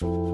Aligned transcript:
you 0.00 0.33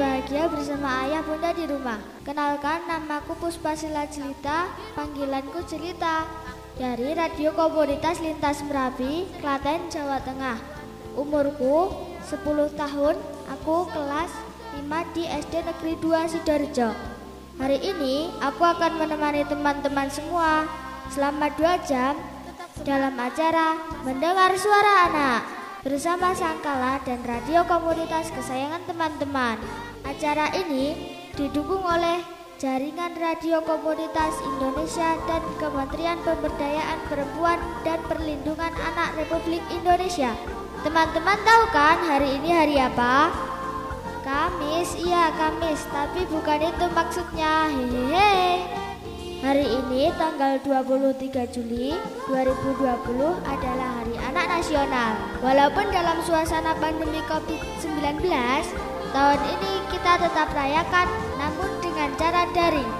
bahagia 0.00 0.48
bersama 0.48 1.04
ayah 1.04 1.20
bunda 1.20 1.52
di 1.52 1.68
rumah. 1.68 2.00
Kenalkan 2.24 2.88
namaku 2.88 3.36
Puspa 3.36 3.76
Sila 3.76 4.08
Jelita, 4.08 4.72
panggilanku 4.96 5.60
Jelita. 5.68 6.24
Dari 6.80 7.12
Radio 7.12 7.52
Komunitas 7.52 8.24
Lintas 8.24 8.64
Merapi, 8.64 9.28
Klaten, 9.44 9.92
Jawa 9.92 10.16
Tengah. 10.24 10.56
Umurku 11.12 11.92
10 12.24 12.72
tahun, 12.80 13.20
aku 13.52 13.92
kelas 13.92 14.32
5 14.80 14.88
di 15.12 15.28
SD 15.28 15.68
Negeri 15.68 15.92
2 16.00 16.32
Sidoarjo. 16.32 16.96
Hari 17.60 17.78
ini 17.84 18.32
aku 18.40 18.64
akan 18.64 18.96
menemani 18.96 19.44
teman-teman 19.44 20.08
semua 20.08 20.64
selama 21.12 21.52
2 21.52 21.76
jam 21.84 22.16
dalam 22.88 23.12
acara 23.20 23.76
Mendengar 24.08 24.56
Suara 24.56 25.12
Anak 25.12 25.42
bersama 25.84 26.32
Sangkala 26.32 27.04
dan 27.04 27.20
radio 27.28 27.68
komunitas 27.68 28.32
kesayangan 28.32 28.80
teman-teman. 28.88 29.89
Acara 30.04 30.48
ini 30.56 30.96
didukung 31.36 31.84
oleh 31.84 32.24
Jaringan 32.60 33.16
Radio 33.16 33.64
Komunitas 33.64 34.36
Indonesia 34.44 35.16
dan 35.24 35.40
Kementerian 35.56 36.20
Pemberdayaan 36.24 37.00
Perempuan 37.08 37.60
dan 37.84 38.00
Perlindungan 38.04 38.72
Anak 38.92 39.16
Republik 39.16 39.64
Indonesia. 39.72 40.36
Teman-teman 40.84 41.40
tahu 41.44 41.64
kan 41.72 42.00
hari 42.04 42.36
ini 42.36 42.50
hari 42.52 42.76
apa? 42.76 43.32
Kamis, 44.24 44.96
iya 45.00 45.32
Kamis, 45.36 45.84
tapi 45.88 46.28
bukan 46.28 46.68
itu 46.68 46.86
maksudnya. 46.92 47.68
Hehehe. 47.72 48.64
Hari 49.40 49.64
ini 49.64 50.12
tanggal 50.20 50.60
23 50.60 51.48
Juli 51.48 51.96
2020 52.28 52.84
adalah 53.48 53.88
Hari 54.04 54.16
Anak 54.20 54.46
Nasional. 54.52 55.16
Walaupun 55.40 55.88
dalam 55.88 56.20
suasana 56.20 56.76
pandemi 56.76 57.24
Covid-19, 57.24 58.20
tahun 59.10 59.40
ini 59.58 59.72
kita 59.90 60.12
tetap 60.22 60.48
rayakan 60.54 61.08
namun 61.38 61.70
dengan 61.82 62.10
cara 62.18 62.46
daring. 62.50 62.92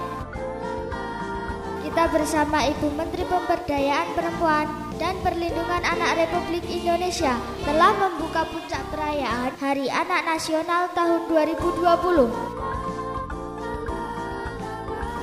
Kita 1.81 2.07
bersama 2.07 2.63
Ibu 2.71 2.87
Menteri 2.95 3.27
Pemberdayaan 3.27 4.15
Perempuan 4.15 4.67
dan 4.95 5.17
Perlindungan 5.25 5.83
Anak 5.83 6.23
Republik 6.23 6.63
Indonesia 6.69 7.35
telah 7.67 7.91
membuka 7.97 8.47
puncak 8.47 8.85
perayaan 8.93 9.51
Hari 9.59 9.91
Anak 9.91 10.21
Nasional 10.23 10.87
tahun 10.93 11.27
2020 11.27 12.71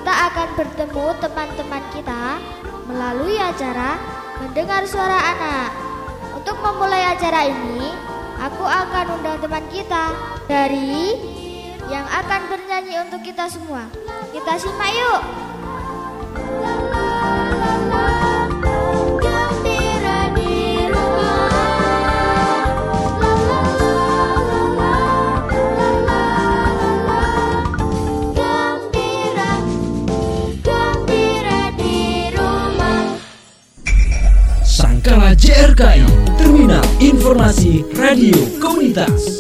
kita 0.09 0.25
akan 0.33 0.49
bertemu 0.57 1.07
teman-teman 1.21 1.85
kita 1.93 2.41
melalui 2.89 3.37
acara 3.37 4.01
mendengar 4.41 4.81
suara 4.89 5.37
anak. 5.37 5.69
Untuk 6.33 6.57
memulai 6.65 7.13
acara 7.13 7.45
ini, 7.45 7.93
aku 8.39 8.65
akan 8.65 9.07
undang 9.19 9.39
teman 9.43 9.65
kita 9.69 10.15
dari 10.47 11.19
yang 11.91 12.07
akan 12.07 12.41
bernyanyi 12.47 12.95
untuk 13.03 13.21
kita 13.27 13.51
semua. 13.51 13.91
Kita 14.31 14.55
simak 14.57 14.91
yuk. 14.95 15.23
La, 16.39 16.75
la, 16.89 17.03
la, 17.91 18.05
la. 18.23 18.29
JRKI 35.39 36.18
Terminal 36.59 36.83
Informasi 36.99 37.87
Radio 37.95 38.35
Komunitas. 38.59 39.38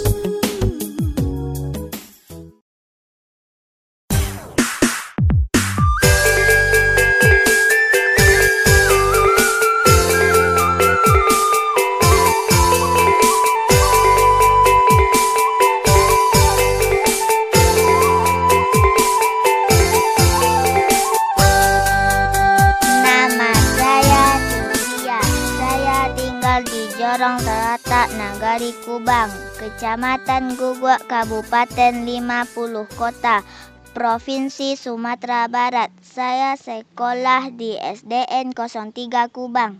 Kubang, 28.82 29.30
Kecamatan 29.62 30.58
Guguk, 30.58 30.98
Kabupaten 31.06 32.02
50 32.02 32.98
Kota, 32.98 33.46
Provinsi 33.94 34.74
Sumatera 34.74 35.46
Barat. 35.46 35.94
Saya 36.02 36.58
sekolah 36.58 37.54
di 37.54 37.78
SDN 37.78 38.58
03 38.58 39.30
Kubang. 39.30 39.78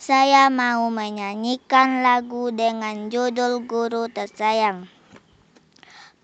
Saya 0.00 0.48
mau 0.48 0.88
menyanyikan 0.88 2.00
lagu 2.00 2.48
dengan 2.48 3.12
judul 3.12 3.68
Guru 3.68 4.08
Tersayang. 4.08 4.88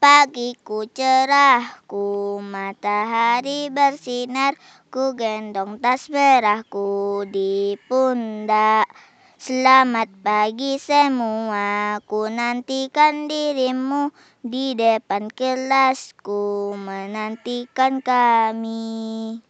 Pagiku 0.01 0.89
cerah, 0.89 1.85
ku 1.85 2.41
matahari 2.41 3.69
bersinar, 3.69 4.57
ku 4.89 5.13
gendong 5.13 5.85
tas 5.85 6.09
merahku 6.09 7.29
di 7.29 7.77
pundak. 7.93 9.12
Selamat 9.43 10.07
pagi 10.23 10.79
semua, 10.79 11.99
ku 12.07 12.31
nantikan 12.31 13.27
dirimu 13.27 14.15
di 14.39 14.79
depan 14.79 15.35
kelasku, 15.35 16.79
menantikan 16.79 17.99
kami. 17.99 19.43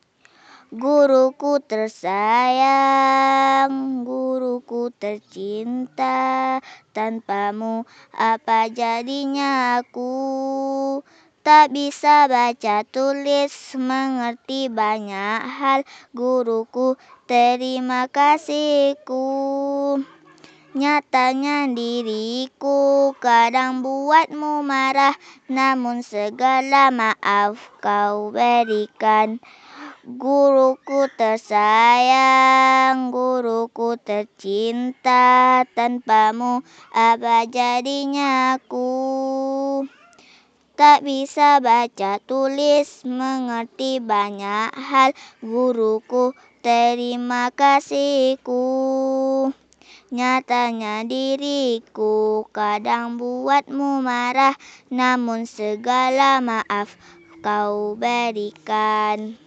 Guruku 0.72 1.60
tersayang, 1.60 3.68
guruku 4.08 4.88
tercinta, 4.96 6.56
tanpamu 6.96 7.84
apa 8.16 8.72
jadinya 8.72 9.76
aku? 9.76 11.04
Tak 11.42 11.74
bisa 11.74 12.30
baca 12.30 12.86
tulis, 12.86 13.74
mengerti 13.74 14.70
banyak 14.70 15.42
hal, 15.42 15.82
guruku 16.14 16.94
terima 17.26 18.06
kasihku. 18.06 19.26
Nyatanya 20.78 21.66
diriku 21.66 23.10
kadang 23.18 23.82
buatmu 23.82 24.62
marah, 24.62 25.18
namun 25.50 26.06
segala 26.06 26.94
maaf 26.94 27.58
kau 27.82 28.30
berikan. 28.30 29.42
Guruku 30.06 31.10
tersayang, 31.18 33.10
guruku 33.10 33.98
tercinta, 33.98 35.66
tanpamu 35.74 36.62
apa 36.94 37.50
jadinya 37.50 38.54
aku? 38.62 39.90
Tak 40.82 41.06
bisa 41.06 41.62
baca 41.62 42.18
tulis, 42.18 43.06
mengerti 43.06 44.02
banyak 44.02 44.74
hal, 44.74 45.14
guruku 45.38 46.34
terima 46.58 47.54
kasihku. 47.54 48.66
Nyatanya 50.10 51.06
diriku 51.06 52.50
kadang 52.50 53.14
buatmu 53.14 54.02
marah, 54.02 54.58
namun 54.90 55.46
segala 55.46 56.42
maaf 56.42 56.98
kau 57.46 57.94
berikan. 57.94 59.38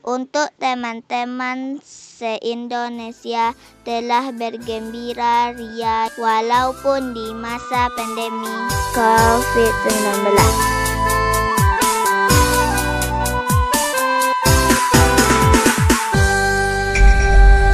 Untuk 0.00 0.48
teman-teman 0.56 1.76
se-Indonesia 1.84 3.52
telah 3.84 4.32
bergembira 4.32 5.52
ria 5.52 6.08
walaupun 6.16 7.12
di 7.12 7.28
masa 7.36 7.92
pandemi 7.92 8.56
COVID-19. 8.96 10.24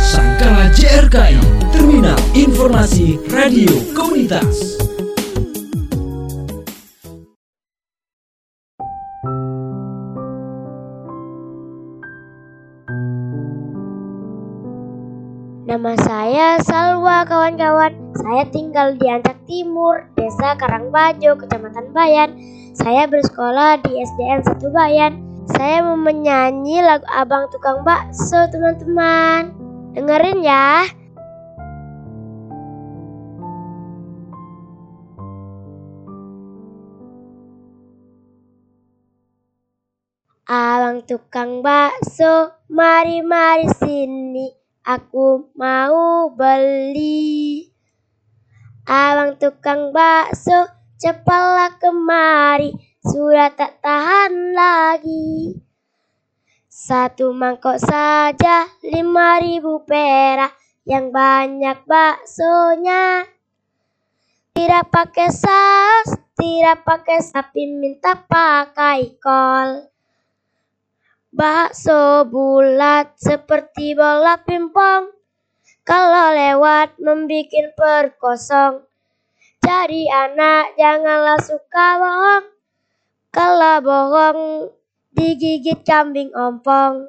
Sangkala 0.03 0.67
JRKI, 0.75 1.39
Terminal 1.71 2.19
Informasi 2.35 3.23
Radio 3.31 3.71
Komunitas. 3.95 4.76
Salwa 16.63 17.27
kawan-kawan. 17.27 17.91
Saya 18.15 18.47
tinggal 18.55 18.95
di 18.95 19.11
Ancak 19.11 19.43
Timur, 19.51 20.07
Desa 20.15 20.55
Karangbajo, 20.55 21.35
Kecamatan 21.35 21.91
Bayan. 21.91 22.39
Saya 22.79 23.11
bersekolah 23.11 23.83
di 23.83 23.99
SDN 23.99 24.47
1 24.47 24.71
Bayan. 24.71 25.13
Saya 25.51 25.83
mau 25.83 25.99
menyanyi 25.99 26.79
lagu 26.87 27.07
Abang 27.11 27.51
Tukang 27.51 27.83
Bakso, 27.83 28.47
teman-teman. 28.55 29.51
Dengerin 29.99 30.47
ya. 30.47 30.87
Abang 40.47 41.03
tukang 41.03 41.59
bakso, 41.59 42.55
mari-mari 42.71 43.67
sini. 43.83 44.66
Aku 44.87 45.51
mau 45.59 46.31
beli. 46.31 47.67
Abang 48.87 49.35
tukang 49.35 49.91
bakso, 49.91 50.71
cepatlah 50.95 51.75
kemari. 51.83 52.71
Sudah 53.03 53.51
tak 53.51 53.83
tahan 53.83 54.55
lagi. 54.55 55.59
Satu 56.71 57.35
mangkok 57.35 57.83
saja 57.83 58.71
lima 58.87 59.43
ribu 59.43 59.83
perak. 59.83 60.55
Yang 60.87 61.07
banyak 61.11 61.79
baksonya. 61.83 63.27
Tidak 64.55 64.87
pakai 64.87 65.35
saus, 65.35 66.15
tidak 66.39 66.87
pakai 66.87 67.27
sapi 67.27 67.75
minta 67.75 68.15
pakai 68.15 69.19
kol. 69.19 69.96
Bakso 71.37 72.25
bulat 72.33 73.13
seperti 73.21 73.93
bola 73.93 74.41
pimpong. 74.41 75.13
Kalau 75.85 76.33
lewat 76.33 76.97
membikin 76.97 77.77
perut 77.77 78.17
kosong. 78.17 78.81
Jadi 79.61 80.09
anak 80.09 80.73
janganlah 80.81 81.37
suka 81.37 82.01
bohong. 82.01 82.45
Kalau 83.37 83.77
bohong 83.85 84.41
digigit 85.13 85.85
kambing 85.85 86.33
ompong. 86.33 87.05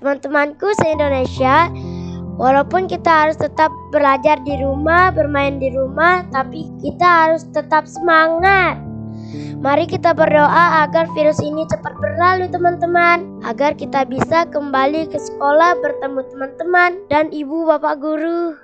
Teman-temanku 0.00 0.72
se-Indonesia, 0.80 1.68
walaupun 2.40 2.88
kita 2.88 3.28
harus 3.28 3.36
tetap 3.36 3.68
belajar 3.92 4.40
di 4.40 4.56
rumah, 4.56 5.12
bermain 5.12 5.60
di 5.60 5.68
rumah, 5.68 6.24
tapi 6.32 6.64
kita 6.80 7.04
harus 7.04 7.44
tetap 7.52 7.84
semangat. 7.84 8.89
Mari 9.60 9.84
kita 9.84 10.16
berdoa 10.16 10.88
agar 10.88 11.04
virus 11.12 11.36
ini 11.44 11.68
cepat 11.68 11.92
berlalu 12.00 12.48
teman-teman 12.48 13.44
Agar 13.44 13.76
kita 13.76 14.08
bisa 14.08 14.48
kembali 14.48 15.12
ke 15.12 15.20
sekolah 15.20 15.76
bertemu 15.84 16.24
teman-teman 16.32 16.96
dan 17.12 17.28
ibu 17.28 17.68
bapak 17.68 18.00
guru 18.00 18.56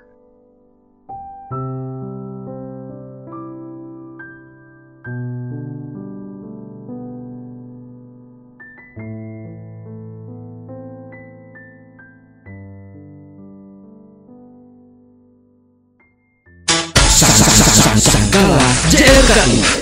Sangkala 17.97 18.61
JRKI. 18.93 19.76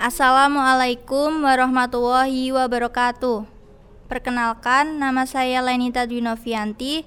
Assalamualaikum 0.00 1.44
warahmatullahi 1.44 2.48
wabarakatuh. 2.56 3.44
Perkenalkan, 4.08 4.96
nama 4.96 5.28
saya 5.28 5.60
Lenita 5.60 6.08
Dwinovianti. 6.08 7.04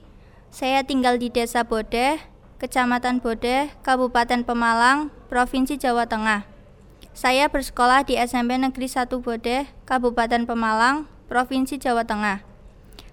Saya 0.54 0.86
tinggal 0.86 1.18
di 1.18 1.34
Desa 1.34 1.66
Bodeh, 1.66 2.22
Kecamatan 2.62 3.18
Bodeh, 3.18 3.74
Kabupaten 3.82 4.46
Pemalang, 4.46 5.10
Provinsi 5.26 5.74
Jawa 5.74 6.06
Tengah. 6.06 6.46
Saya 7.18 7.50
bersekolah 7.50 8.06
di 8.06 8.14
SMP 8.14 8.62
Negeri 8.62 8.86
1 8.86 9.10
Bodeh, 9.10 9.74
Kabupaten 9.90 10.46
Pemalang, 10.46 11.10
Provinsi 11.26 11.82
Jawa 11.82 12.06
Tengah. 12.06 12.46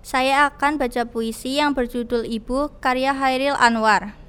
Saya 0.05 0.45
akan 0.53 0.77
baca 0.77 1.09
puisi 1.09 1.57
yang 1.57 1.73
berjudul 1.73 2.29
Ibu 2.29 2.85
karya 2.85 3.17
Hairil 3.17 3.57
Anwar. 3.57 4.20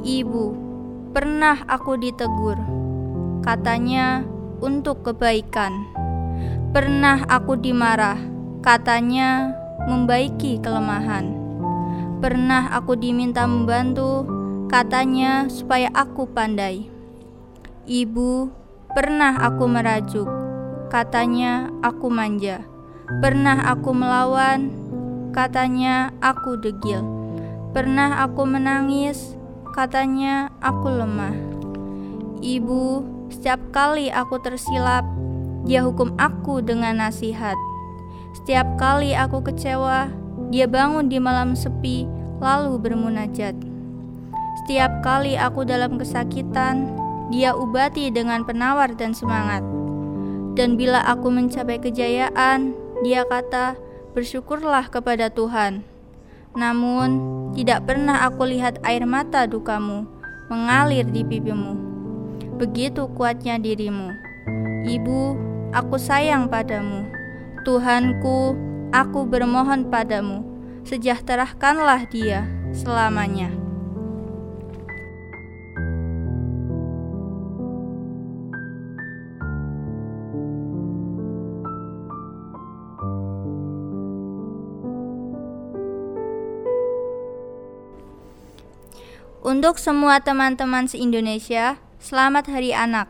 Ibu, 0.00 0.56
pernah 1.12 1.60
aku 1.68 2.00
ditegur. 2.00 2.56
Katanya 3.44 4.24
untuk 4.64 5.04
kebaikan. 5.04 5.84
Pernah 6.72 7.28
aku 7.28 7.60
dimarah. 7.60 8.16
Katanya 8.64 9.52
membaiki 9.84 10.56
kelemahan. 10.64 11.36
Pernah 12.24 12.72
aku 12.72 12.96
diminta 12.96 13.44
membantu. 13.44 14.24
Katanya 14.72 15.52
supaya 15.52 15.92
aku 15.92 16.24
pandai. 16.32 16.88
Ibu, 17.84 18.48
pernah 18.96 19.36
aku 19.36 19.64
merajuk. 19.68 20.28
katanya 20.90 21.70
aku 21.86 22.10
manja. 22.10 22.66
Pernah 23.22 23.62
aku 23.70 23.94
melawan, 23.94 24.74
katanya 25.30 26.10
aku 26.18 26.58
degil. 26.58 27.06
Pernah 27.70 28.26
aku 28.26 28.42
menangis, 28.42 29.38
katanya 29.72 30.50
aku 30.60 30.90
lemah. 30.90 31.34
Ibu, 32.40 33.04
setiap 33.30 33.60
kali 33.70 34.10
aku 34.10 34.42
tersilap, 34.42 35.06
dia 35.64 35.84
hukum 35.84 36.12
aku 36.18 36.64
dengan 36.64 36.98
nasihat. 36.98 37.56
Setiap 38.34 38.66
kali 38.80 39.12
aku 39.14 39.42
kecewa, 39.44 40.10
dia 40.50 40.66
bangun 40.66 41.06
di 41.06 41.18
malam 41.22 41.54
sepi, 41.54 42.06
lalu 42.40 42.80
bermunajat. 42.80 43.54
Setiap 44.62 45.02
kali 45.02 45.34
aku 45.38 45.62
dalam 45.66 45.98
kesakitan, 45.98 46.90
dia 47.30 47.54
ubati 47.54 48.10
dengan 48.10 48.42
penawar 48.42 48.90
dan 48.94 49.14
semangat. 49.14 49.62
Dan 50.58 50.74
bila 50.74 51.02
aku 51.06 51.30
mencapai 51.30 51.78
kejayaan, 51.78 52.74
dia 53.06 53.22
kata, 53.26 53.78
"Bersyukurlah 54.16 54.90
kepada 54.90 55.30
Tuhan." 55.30 55.89
Namun, 56.54 57.08
tidak 57.54 57.86
pernah 57.86 58.26
aku 58.26 58.46
lihat 58.46 58.82
air 58.82 59.06
mata 59.06 59.46
dukamu 59.46 60.06
mengalir 60.50 61.06
di 61.06 61.22
pipimu. 61.22 61.78
Begitu 62.58 63.06
kuatnya 63.14 63.56
dirimu. 63.56 64.10
Ibu, 64.84 65.20
aku 65.70 65.96
sayang 65.96 66.50
padamu. 66.50 67.06
Tuhanku, 67.62 68.58
aku 68.90 69.24
bermohon 69.30 69.86
padamu. 69.86 70.42
Sejahterakanlah 70.82 72.10
dia 72.10 72.44
selamanya. 72.74 73.59
Untuk 89.40 89.80
semua 89.80 90.20
teman-teman 90.20 90.84
se-Indonesia, 90.84 91.80
selamat 91.96 92.52
Hari 92.52 92.76
Anak. 92.76 93.08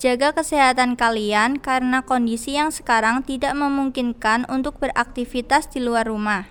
Jaga 0.00 0.32
kesehatan 0.32 0.96
kalian 0.96 1.60
karena 1.60 2.00
kondisi 2.00 2.56
yang 2.56 2.72
sekarang 2.72 3.20
tidak 3.20 3.52
memungkinkan 3.52 4.48
untuk 4.48 4.80
beraktivitas 4.80 5.68
di 5.68 5.84
luar 5.84 6.08
rumah. 6.08 6.48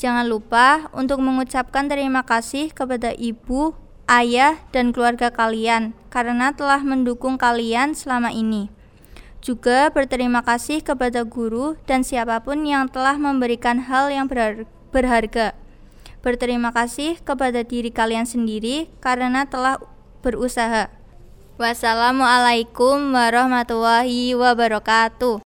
Jangan 0.00 0.32
lupa 0.32 0.88
untuk 0.96 1.20
mengucapkan 1.20 1.92
terima 1.92 2.24
kasih 2.24 2.72
kepada 2.72 3.12
ibu, 3.12 3.76
ayah, 4.08 4.64
dan 4.72 4.96
keluarga 4.96 5.28
kalian 5.28 5.92
karena 6.08 6.56
telah 6.56 6.80
mendukung 6.80 7.36
kalian 7.36 7.92
selama 7.92 8.32
ini. 8.32 8.72
Juga 9.44 9.92
berterima 9.92 10.40
kasih 10.40 10.80
kepada 10.80 11.20
guru 11.28 11.76
dan 11.84 12.00
siapa 12.00 12.40
pun 12.40 12.64
yang 12.64 12.88
telah 12.88 13.20
memberikan 13.20 13.84
hal 13.84 14.08
yang 14.08 14.24
berharga 14.88 15.52
Berterima 16.24 16.74
kasih 16.74 17.18
kepada 17.22 17.62
diri 17.62 17.90
kalian 17.94 18.26
sendiri 18.28 18.90
karena 18.98 19.46
telah 19.46 19.78
berusaha. 20.20 20.90
Wassalamualaikum 21.56 23.16
warahmatullahi 23.16 24.36
wabarakatuh. 24.36 25.40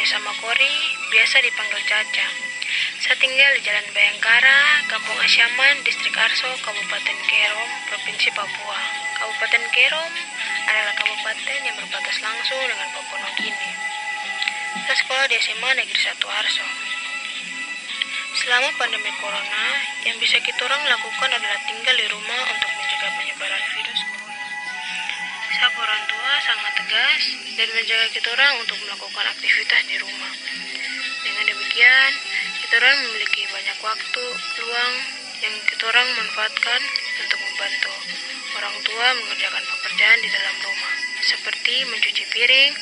Magdalena 0.00 0.16
Leonisa 0.16 0.18
Makori, 0.24 0.74
biasa 1.12 1.44
dipanggil 1.44 1.80
Caca. 1.84 2.26
Saya 3.04 3.16
tinggal 3.20 3.52
di 3.52 3.60
Jalan 3.68 3.84
Bayangkara, 3.92 4.88
Kampung 4.88 5.20
Asyaman, 5.20 5.76
Distrik 5.84 6.16
Arso, 6.16 6.48
Kabupaten 6.64 7.18
Kerom, 7.28 7.70
Provinsi 7.84 8.32
Papua. 8.32 8.80
Kabupaten 9.20 9.60
Kerom 9.68 10.12
adalah 10.72 10.94
kabupaten 10.96 11.60
yang 11.68 11.76
berbatas 11.76 12.16
langsung 12.24 12.64
dengan 12.64 12.88
Papua 12.96 13.18
Nugini. 13.28 13.70
Saya 14.88 14.96
sekolah 15.04 15.24
di 15.28 15.36
SMA 15.36 15.70
Negeri 15.76 16.00
1 16.00 16.16
Arso. 16.16 16.66
Selama 18.40 18.72
pandemi 18.80 19.12
corona, 19.20 19.64
yang 20.08 20.16
bisa 20.16 20.40
kita 20.40 20.64
orang 20.64 20.80
lakukan 20.80 21.28
adalah 21.28 21.60
tinggal 21.68 21.92
di 21.92 22.06
rumah 22.08 22.40
untuk 22.48 22.70
mencegah 22.72 23.12
penyebaran 23.20 23.64
virus 23.76 24.09
sikap 25.60 25.76
orang 25.76 26.04
tua 26.08 26.32
sangat 26.40 26.72
tegas 26.72 27.22
dan 27.52 27.68
menjaga 27.76 28.08
kita 28.16 28.32
orang 28.32 28.64
untuk 28.64 28.80
melakukan 28.80 29.28
aktivitas 29.28 29.82
di 29.92 29.96
rumah. 30.00 30.32
Dengan 31.20 31.44
demikian, 31.52 32.10
kita 32.64 32.80
orang 32.80 32.96
memiliki 33.04 33.44
banyak 33.44 33.78
waktu 33.84 34.24
luang 34.56 34.94
yang 35.44 35.52
kita 35.68 35.84
orang 35.84 36.08
manfaatkan 36.16 36.80
untuk 37.20 37.38
membantu 37.44 37.92
orang 38.56 38.76
tua 38.88 39.06
mengerjakan 39.20 39.64
pekerjaan 39.68 40.18
di 40.24 40.28
dalam 40.32 40.56
rumah, 40.64 40.94
seperti 41.28 41.74
mencuci 41.92 42.24
piring, 42.32 42.72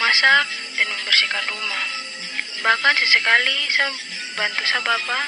masak, 0.00 0.48
dan 0.80 0.86
membersihkan 0.96 1.44
rumah. 1.44 1.84
Bahkan 2.64 2.92
sesekali 3.04 3.68
saya 3.68 3.92
bantu 4.32 4.64
saya 4.64 4.80
bapak 4.80 5.24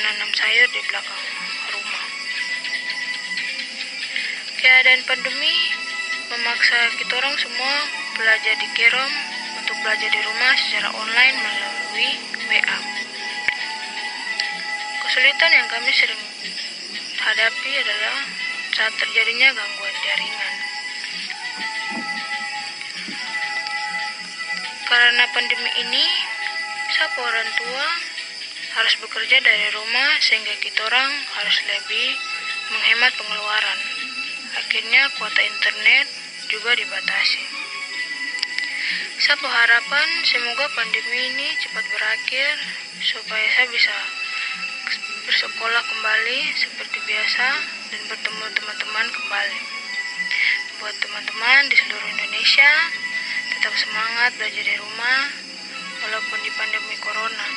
menanam 0.00 0.32
sayur 0.32 0.68
di 0.72 0.80
belakang 0.88 1.24
rumah. 1.76 2.04
Keadaan 4.64 5.04
pandemi 5.04 5.73
memaksa 6.34 6.78
kita 6.98 7.14
orang 7.14 7.36
semua 7.38 7.74
belajar 8.18 8.54
di 8.58 8.66
Kerom 8.74 9.12
untuk 9.62 9.76
belajar 9.86 10.10
di 10.10 10.18
rumah 10.18 10.52
secara 10.58 10.90
online 10.90 11.36
melalui 11.38 12.10
WA. 12.50 12.78
Kesulitan 14.98 15.50
yang 15.54 15.68
kami 15.70 15.90
sering 15.94 16.22
hadapi 17.22 17.70
adalah 17.78 18.16
saat 18.74 18.94
terjadinya 18.98 19.48
gangguan 19.54 19.96
jaringan. 20.02 20.54
Karena 24.90 25.24
pandemi 25.30 25.70
ini, 25.86 26.06
siapa 26.98 27.18
orang 27.22 27.50
tua 27.54 27.86
harus 28.74 28.94
bekerja 28.98 29.38
dari 29.38 29.70
rumah 29.70 30.10
sehingga 30.18 30.58
kita 30.58 30.82
orang 30.82 31.10
harus 31.38 31.56
lebih 31.62 32.08
menghemat 32.74 33.14
pengeluaran. 33.14 33.78
Akhirnya 34.58 35.02
kuota 35.14 35.42
internet 35.46 36.23
juga 36.54 36.70
dibatasi. 36.78 37.42
Saya 39.18 39.36
berharapan 39.42 40.08
semoga 40.22 40.70
pandemi 40.78 41.18
ini 41.34 41.48
cepat 41.58 41.82
berakhir 41.82 42.54
supaya 43.02 43.46
saya 43.58 43.66
bisa 43.74 43.96
bersekolah 45.26 45.82
kembali 45.82 46.40
seperti 46.54 46.98
biasa 47.10 47.46
dan 47.90 48.00
bertemu 48.06 48.44
teman-teman 48.54 49.06
kembali. 49.10 49.60
Buat 50.78 50.94
teman-teman 51.02 51.62
di 51.72 51.74
seluruh 51.74 52.08
Indonesia, 52.14 52.72
tetap 53.58 53.74
semangat 53.74 54.30
belajar 54.38 54.62
di 54.62 54.74
rumah 54.78 55.20
walaupun 56.06 56.38
di 56.44 56.50
pandemi 56.54 56.96
corona 57.02 57.48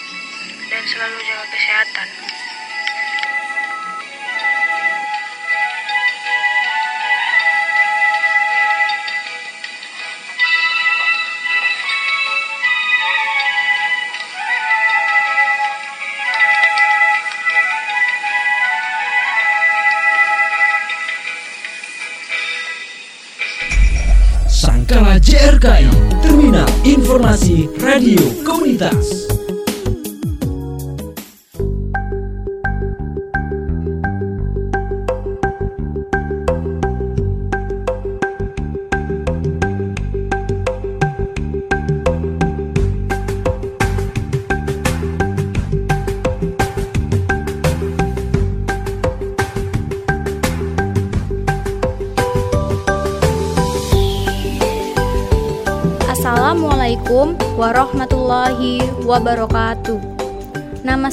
dan 0.74 0.82
selalu 0.90 1.18
jaga 1.22 1.46
kesehatan. 1.54 2.37
Sangkala 24.58 25.22
JRKI 25.22 25.86
Terminal 26.26 26.66
Informasi 26.82 27.70
Radio 27.78 28.42
Komunitas 28.42 29.37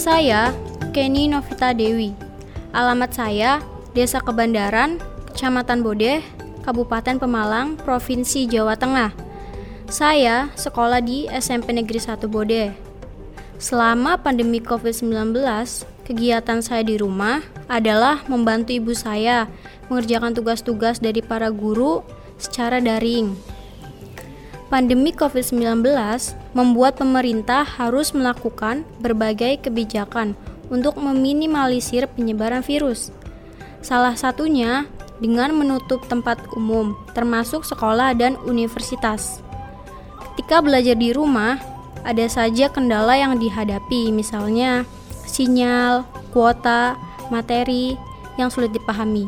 saya 0.04 0.52
Kenny 0.92 1.32
Novita 1.32 1.72
Dewi. 1.72 2.12
Alamat 2.76 3.16
saya 3.16 3.64
Desa 3.96 4.20
Kebandaran, 4.20 5.00
Kecamatan 5.32 5.80
Bodeh, 5.80 6.20
Kabupaten 6.60 7.16
Pemalang, 7.16 7.80
Provinsi 7.80 8.44
Jawa 8.44 8.76
Tengah. 8.76 9.16
Saya 9.88 10.52
sekolah 10.60 11.00
di 11.00 11.24
SMP 11.32 11.72
Negeri 11.72 11.96
1 11.96 12.20
Bodeh. 12.28 12.76
Selama 13.56 14.20
pandemi 14.20 14.60
COVID-19, 14.60 15.40
kegiatan 16.04 16.60
saya 16.60 16.84
di 16.84 17.00
rumah 17.00 17.40
adalah 17.72 18.28
membantu 18.28 18.76
ibu 18.76 18.92
saya 18.92 19.48
mengerjakan 19.88 20.36
tugas-tugas 20.36 21.00
dari 21.00 21.24
para 21.24 21.48
guru 21.48 22.04
secara 22.36 22.76
daring. 22.76 23.32
Pandemi 24.68 25.16
COVID-19 25.16 25.80
membuat 26.54 26.96
pemerintah 26.96 27.66
harus 27.66 28.14
melakukan 28.14 28.86
berbagai 29.02 29.66
kebijakan 29.66 30.38
untuk 30.70 30.96
meminimalisir 30.96 32.06
penyebaran 32.14 32.62
virus. 32.62 33.10
Salah 33.84 34.16
satunya 34.16 34.88
dengan 35.20 35.52
menutup 35.52 36.06
tempat 36.08 36.40
umum, 36.56 36.96
termasuk 37.12 37.66
sekolah 37.66 38.16
dan 38.16 38.38
universitas. 38.46 39.44
Ketika 40.32 40.64
belajar 40.64 40.96
di 40.96 41.14
rumah, 41.14 41.60
ada 42.02 42.26
saja 42.26 42.70
kendala 42.70 43.14
yang 43.18 43.36
dihadapi, 43.38 44.10
misalnya 44.10 44.88
sinyal, 45.26 46.06
kuota, 46.34 46.98
materi 47.28 47.98
yang 48.38 48.50
sulit 48.50 48.74
dipahami. 48.74 49.26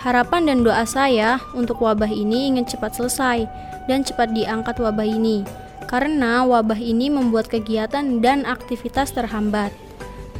Harapan 0.00 0.48
dan 0.48 0.58
doa 0.64 0.84
saya 0.84 1.40
untuk 1.56 1.80
wabah 1.80 2.12
ini 2.12 2.52
ingin 2.52 2.68
cepat 2.68 2.96
selesai 2.96 3.48
dan 3.88 4.04
cepat 4.04 4.32
diangkat 4.36 4.76
wabah 4.76 5.06
ini, 5.08 5.44
karena 5.86 6.42
wabah 6.42 6.78
ini 6.78 7.08
membuat 7.12 7.48
kegiatan 7.48 8.20
dan 8.24 8.44
aktivitas 8.48 9.12
terhambat. 9.12 9.70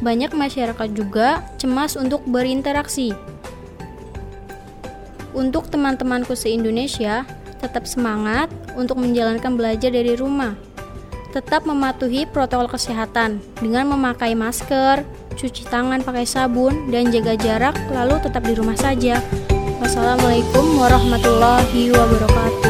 Banyak 0.03 0.35
masyarakat 0.35 0.89
juga 0.91 1.43
cemas 1.55 1.95
untuk 1.95 2.23
berinteraksi. 2.27 3.15
Untuk 5.35 5.67
teman-temanku 5.67 6.35
se-Indonesia, 6.35 7.27
tetap 7.59 7.87
semangat 7.87 8.47
untuk 8.75 8.99
menjalankan 8.99 9.55
belajar 9.55 9.91
dari 9.91 10.15
rumah. 10.15 10.55
Tetap 11.35 11.67
mematuhi 11.67 12.23
protokol 12.23 12.71
kesehatan 12.71 13.43
dengan 13.59 13.91
memakai 13.91 14.31
masker, 14.31 15.03
cuci 15.35 15.67
tangan 15.67 15.99
pakai 15.99 16.23
sabun, 16.23 16.87
dan 16.87 17.11
jaga 17.11 17.35
jarak, 17.35 17.75
lalu 17.91 18.15
tetap 18.23 18.47
di 18.47 18.55
rumah 18.55 18.79
saja. 18.79 19.19
Wassalamualaikum 19.83 20.79
warahmatullahi 20.79 21.91
wabarakatuh. 21.91 22.64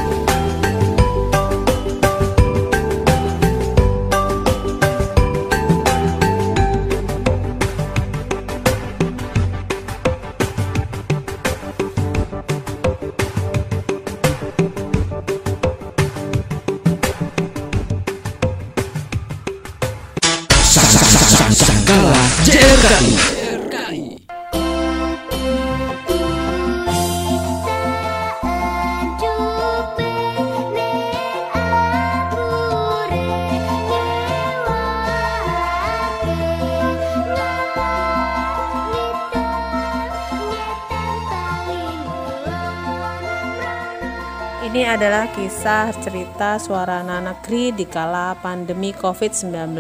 Kisah 45.46 45.94
cerita 46.02 46.58
suara 46.58 47.06
anak 47.06 47.22
negeri 47.30 47.70
di 47.70 47.86
kala 47.86 48.34
pandemi 48.42 48.90
COVID-19. 48.98 49.78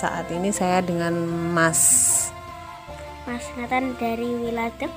Saat 0.00 0.32
ini 0.32 0.48
saya 0.48 0.80
dengan 0.80 1.12
Mas. 1.52 1.84
Mas 3.28 3.44
Nathan 3.60 3.92
dari 4.00 4.24
Wiladep. 4.24 4.88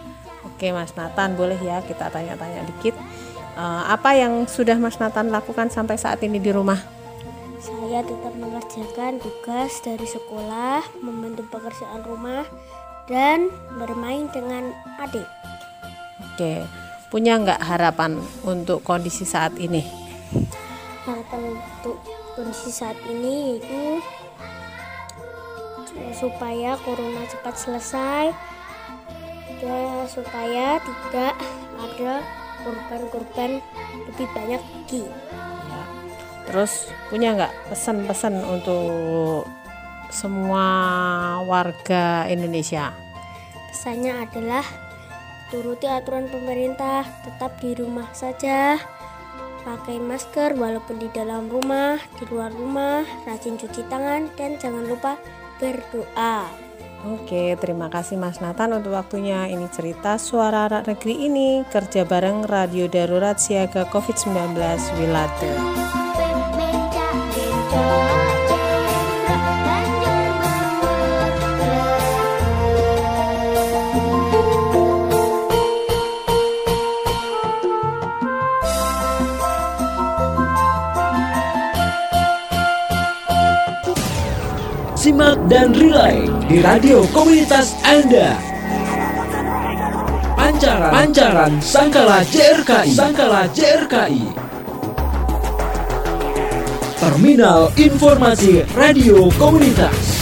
Oke, 0.47 0.71
Mas 0.71 0.95
Nathan, 0.95 1.35
boleh 1.35 1.59
ya 1.59 1.83
kita 1.83 2.07
tanya-tanya 2.15 2.63
dikit. 2.63 2.95
Eh, 3.59 3.83
apa 3.91 4.15
yang 4.15 4.47
sudah 4.47 4.79
Mas 4.79 4.95
Nathan 5.03 5.35
lakukan 5.35 5.67
sampai 5.67 5.99
saat 5.99 6.23
ini 6.23 6.39
di 6.39 6.55
rumah? 6.55 6.79
Saya 7.59 7.99
tetap 7.99 8.31
mengerjakan 8.39 9.19
tugas 9.19 9.83
dari 9.83 10.07
sekolah, 10.07 10.79
membantu 11.03 11.43
pekerjaan 11.51 12.07
rumah, 12.07 12.47
dan 13.11 13.51
bermain 13.75 14.31
dengan 14.31 14.71
adik. 15.03 15.27
Oke, 16.23 16.63
punya 17.09 17.41
nggak 17.41 17.61
harapan 17.65 18.21
untuk 18.45 18.85
kondisi 18.85 19.25
saat 19.25 19.57
ini? 19.57 19.81
Harapan 21.09 21.57
untuk 21.57 21.97
kondisi 22.37 22.69
saat 22.69 22.95
ini 23.09 23.57
yaitu 23.57 24.01
supaya 26.13 26.77
corona 26.85 27.25
cepat 27.25 27.55
selesai 27.57 28.25
dan 29.59 30.05
supaya 30.05 30.77
tidak 30.79 31.33
ada 31.81 32.13
korban-korban 32.61 33.59
lebih 34.07 34.27
banyak 34.31 34.61
lagi. 34.61 35.03
Ya. 35.65 35.81
Terus 36.45 36.93
punya 37.09 37.35
nggak 37.35 37.53
pesan-pesan 37.73 38.37
untuk 38.45 39.49
semua 40.13 40.65
warga 41.45 42.29
Indonesia? 42.29 42.93
Pesannya 43.69 44.25
adalah 44.25 44.88
turuti 45.49 45.85
aturan 45.89 46.29
pemerintah, 46.29 47.05
tetap 47.25 47.57
di 47.61 47.73
rumah 47.75 48.09
saja, 48.13 48.77
pakai 49.65 49.99
masker 49.99 50.55
walaupun 50.55 50.97
di 51.01 51.09
dalam 51.11 51.49
rumah, 51.49 51.99
di 52.17 52.23
luar 52.29 52.53
rumah, 52.53 53.03
rajin 53.27 53.59
cuci 53.59 53.85
tangan, 53.89 54.29
dan 54.37 54.55
jangan 54.57 54.85
lupa 54.85 55.17
berdoa. 55.59 56.69
Oke, 56.99 57.55
terima 57.63 57.87
kasih 57.87 58.19
Mas 58.19 58.43
Nathan 58.43 58.75
untuk 58.75 58.91
waktunya. 58.91 59.47
Ini 59.47 59.71
cerita 59.71 60.19
suara 60.19 60.67
anak 60.67 60.83
negeri 60.83 61.31
ini 61.31 61.63
kerja 61.71 62.03
bareng 62.03 62.43
Radio 62.43 62.91
Darurat 62.91 63.39
Siaga 63.39 63.87
COVID-19 63.87 64.59
Wilade. 64.99 65.53
Simak 85.19 85.51
dan 85.51 85.75
relay 85.75 86.31
di 86.47 86.63
radio 86.63 87.03
komunitas 87.11 87.75
Anda. 87.83 88.39
Pancaran, 90.31 90.91
pancaran 90.95 91.53
Sangkala 91.59 92.23
JRKI, 92.23 92.95
Sangkala 92.95 93.43
JRKI. 93.51 94.23
Terminal 97.03 97.67
Informasi 97.75 98.63
Radio 98.71 99.27
Komunitas. 99.35 100.18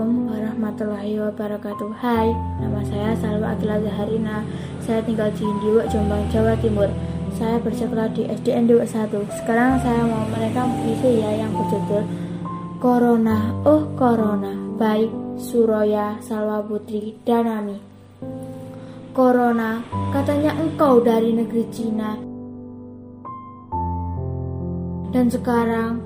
Assalamualaikum 0.00 0.32
warahmatullahi 0.32 1.12
wabarakatuh. 1.20 1.90
Hai, 2.00 2.32
nama 2.56 2.80
saya 2.88 3.12
Salwa 3.20 3.52
Akila 3.52 3.84
Zaharina. 3.84 4.40
Saya 4.80 5.04
tinggal 5.04 5.28
di 5.36 5.44
Indiwak, 5.44 5.92
Jombang, 5.92 6.24
Jawa 6.32 6.56
Timur. 6.56 6.88
Saya 7.36 7.60
bersekolah 7.60 8.08
di 8.16 8.24
SDN 8.24 8.64
Dewa 8.64 8.88
1 8.88 9.12
Sekarang 9.12 9.76
saya 9.84 10.00
mau 10.08 10.24
merekam 10.32 10.72
puisi 10.80 11.20
ya 11.20 11.44
yang 11.44 11.52
berjudul 11.52 12.08
Corona, 12.80 13.52
oh 13.68 13.92
Corona 13.92 14.56
Baik 14.80 15.12
Suroya, 15.36 16.16
Salwa 16.24 16.64
Putri, 16.64 17.20
dan 17.28 17.44
Ami 17.44 17.76
Corona, 19.12 19.84
katanya 20.16 20.56
engkau 20.56 21.04
dari 21.04 21.36
negeri 21.36 21.68
Cina. 21.68 22.16
Dan 25.12 25.28
sekarang 25.28 26.00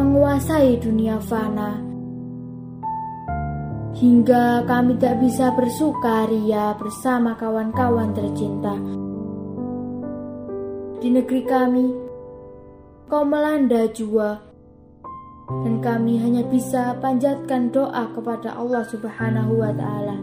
menguasai 0.00 0.80
dunia 0.80 1.20
fana. 1.20 1.95
Hingga 3.96 4.68
kami 4.68 5.00
tak 5.00 5.24
bisa 5.24 5.56
bersukaria 5.56 6.76
bersama 6.76 7.32
kawan-kawan 7.32 8.12
tercinta. 8.12 8.76
Di 11.00 11.08
negeri 11.08 11.40
kami, 11.48 11.86
kau 13.08 13.24
melanda 13.24 13.88
jua, 13.88 14.36
dan 15.64 15.80
kami 15.80 16.20
hanya 16.20 16.44
bisa 16.44 16.92
panjatkan 17.00 17.72
doa 17.72 18.12
kepada 18.12 18.52
Allah 18.52 18.84
Subhanahu 18.84 19.64
wa 19.64 19.72
taala. 19.72 20.20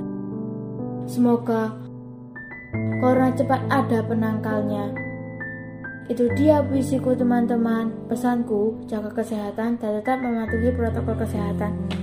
Semoga 1.09 1.73
corona 3.01 3.33
cepat 3.33 3.57
ada 3.73 4.05
penangkalnya. 4.05 4.93
Itu 6.13 6.29
dia 6.37 6.61
puisiku 6.61 7.17
teman-teman. 7.17 7.89
Pesanku, 8.05 8.85
jaga 8.85 9.09
kesehatan 9.17 9.81
dan 9.81 9.91
tetap 9.97 10.21
mematuhi 10.21 10.69
protokol 10.77 11.25
kesehatan. 11.25 12.02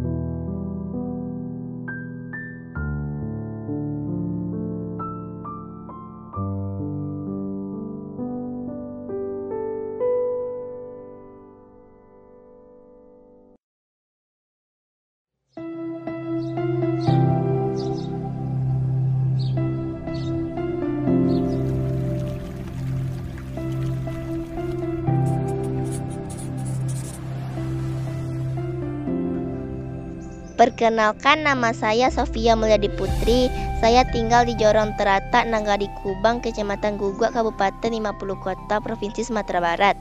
Perkenalkan 30.61 31.41
nama 31.41 31.73
saya 31.73 32.13
Sofia 32.13 32.53
Mulyadi 32.53 32.85
Putri. 32.93 33.49
Saya 33.81 34.05
tinggal 34.13 34.45
di 34.45 34.53
Jorong 34.53 34.93
Terata, 34.93 35.41
Nanggari 35.41 35.89
Kubang, 36.05 36.37
Kecamatan 36.37 37.01
Guguk, 37.01 37.33
Kabupaten 37.33 37.89
50 37.89 38.13
Kota, 38.37 38.77
Provinsi 38.77 39.25
Sumatera 39.25 39.57
Barat. 39.57 39.97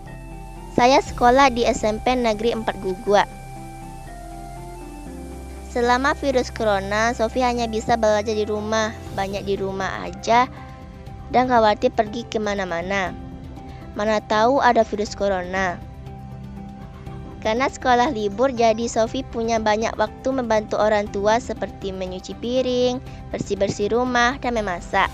Saya 0.76 1.00
sekolah 1.00 1.48
di 1.48 1.64
SMP 1.64 2.12
Negeri 2.12 2.52
4 2.52 2.76
Guguk. 2.76 3.24
Selama 5.72 6.12
virus 6.20 6.52
corona, 6.52 7.16
Sofia 7.16 7.48
hanya 7.48 7.64
bisa 7.64 7.96
belajar 7.96 8.36
di 8.36 8.44
rumah, 8.44 8.92
banyak 9.16 9.48
di 9.48 9.56
rumah 9.56 10.04
aja, 10.04 10.44
dan 11.32 11.48
khawatir 11.48 11.88
pergi 11.88 12.28
ke 12.28 12.36
mana-mana. 12.36 13.16
Mana 13.96 14.20
tahu 14.28 14.60
ada 14.60 14.84
virus 14.84 15.16
corona. 15.16 15.80
Karena 17.40 17.72
sekolah 17.72 18.12
libur, 18.12 18.52
jadi 18.52 18.84
Sofi 18.84 19.24
punya 19.24 19.56
banyak 19.56 19.96
waktu 19.96 20.28
membantu 20.28 20.76
orang 20.76 21.08
tua 21.08 21.40
seperti 21.40 21.88
menyuci 21.88 22.36
piring, 22.36 23.00
bersih-bersih 23.32 23.96
rumah, 23.96 24.36
dan 24.44 24.60
memasak. 24.60 25.08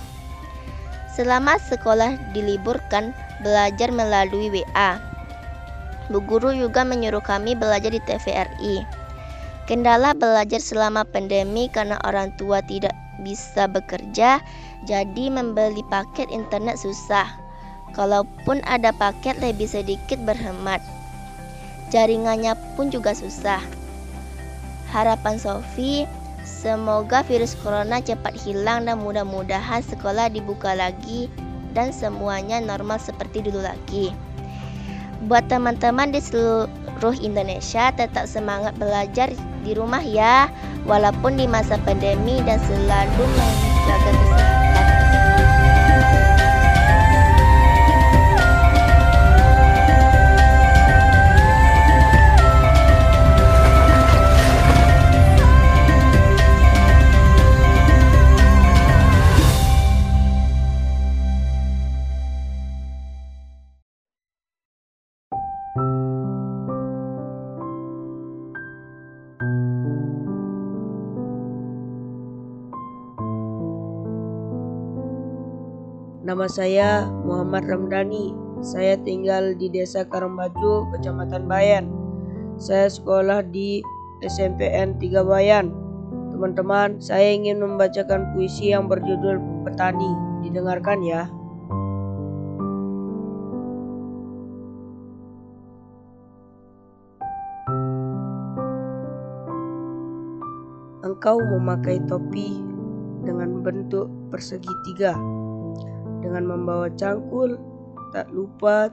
Selama 1.15 1.55
sekolah 1.63 2.19
diliburkan, 2.35 3.15
belajar 3.47 3.95
melalui 3.95 4.51
WA. 4.51 4.99
Bu 6.11 6.19
guru 6.27 6.51
juga 6.51 6.83
menyuruh 6.83 7.23
kami 7.23 7.55
belajar 7.55 7.95
di 7.95 8.03
TVRI. 8.03 8.83
Kendala 9.71 10.15
belajar 10.15 10.59
selama 10.59 11.07
pandemi 11.07 11.71
karena 11.71 11.99
orang 12.07 12.35
tua 12.35 12.59
tidak 12.67 12.95
bisa 13.23 13.71
bekerja, 13.71 14.43
jadi 14.83 15.25
membeli 15.31 15.83
paket 15.91 16.27
internet 16.35 16.79
susah. 16.79 17.27
Kalaupun 17.95 18.63
ada 18.67 18.91
paket 18.95 19.39
lebih 19.39 19.67
sedikit 19.67 20.19
berhemat 20.27 20.83
jaringannya 21.91 22.55
pun 22.75 22.91
juga 22.91 23.15
susah. 23.15 23.61
Harapan 24.91 25.37
Sofi, 25.37 26.07
semoga 26.47 27.27
virus 27.27 27.59
corona 27.61 27.99
cepat 27.99 28.33
hilang 28.39 28.87
dan 28.87 29.03
mudah-mudahan 29.03 29.83
sekolah 29.83 30.31
dibuka 30.31 30.73
lagi 30.73 31.27
dan 31.77 31.93
semuanya 31.93 32.63
normal 32.63 32.97
seperti 32.97 33.45
dulu 33.45 33.61
lagi. 33.61 34.15
Buat 35.27 35.51
teman-teman 35.51 36.15
di 36.15 36.23
seluruh 36.23 37.17
Indonesia 37.21 37.91
tetap 37.93 38.31
semangat 38.31 38.77
belajar 38.79 39.33
di 39.67 39.73
rumah 39.75 40.01
ya, 40.01 40.47
walaupun 40.87 41.35
di 41.35 41.51
masa 41.51 41.77
pandemi 41.83 42.39
dan 42.47 42.63
selalu 42.63 43.25
menjaga 43.35 44.11
kesehatan. 44.13 44.56
Nama 76.37 76.53
saya 76.53 76.91
Muhammad 77.25 77.65
Ramdhani. 77.65 78.37
Saya 78.61 79.01
tinggal 79.01 79.57
di 79.57 79.73
Desa 79.73 80.05
Karambaju, 80.05 80.85
Kecamatan 80.93 81.49
Bayan. 81.49 81.89
Saya 82.61 82.93
sekolah 82.93 83.41
di 83.41 83.81
SMPN 84.21 85.01
3 85.01 85.25
Bayan. 85.25 85.73
Teman-teman, 86.37 87.01
saya 87.01 87.33
ingin 87.33 87.57
membacakan 87.65 88.37
puisi 88.37 88.69
yang 88.69 88.85
berjudul 88.85 89.41
Petani. 89.65 90.13
Didengarkan 90.45 91.01
ya. 91.09 91.25
Engkau 101.01 101.41
memakai 101.41 101.97
topi 102.05 102.61
dengan 103.25 103.65
bentuk 103.65 104.13
persegi 104.29 104.77
tiga 104.93 105.17
dengan 106.27 106.43
membawa 106.43 106.91
cangkul, 106.99 107.55
tak 108.11 108.27
lupa 108.35 108.91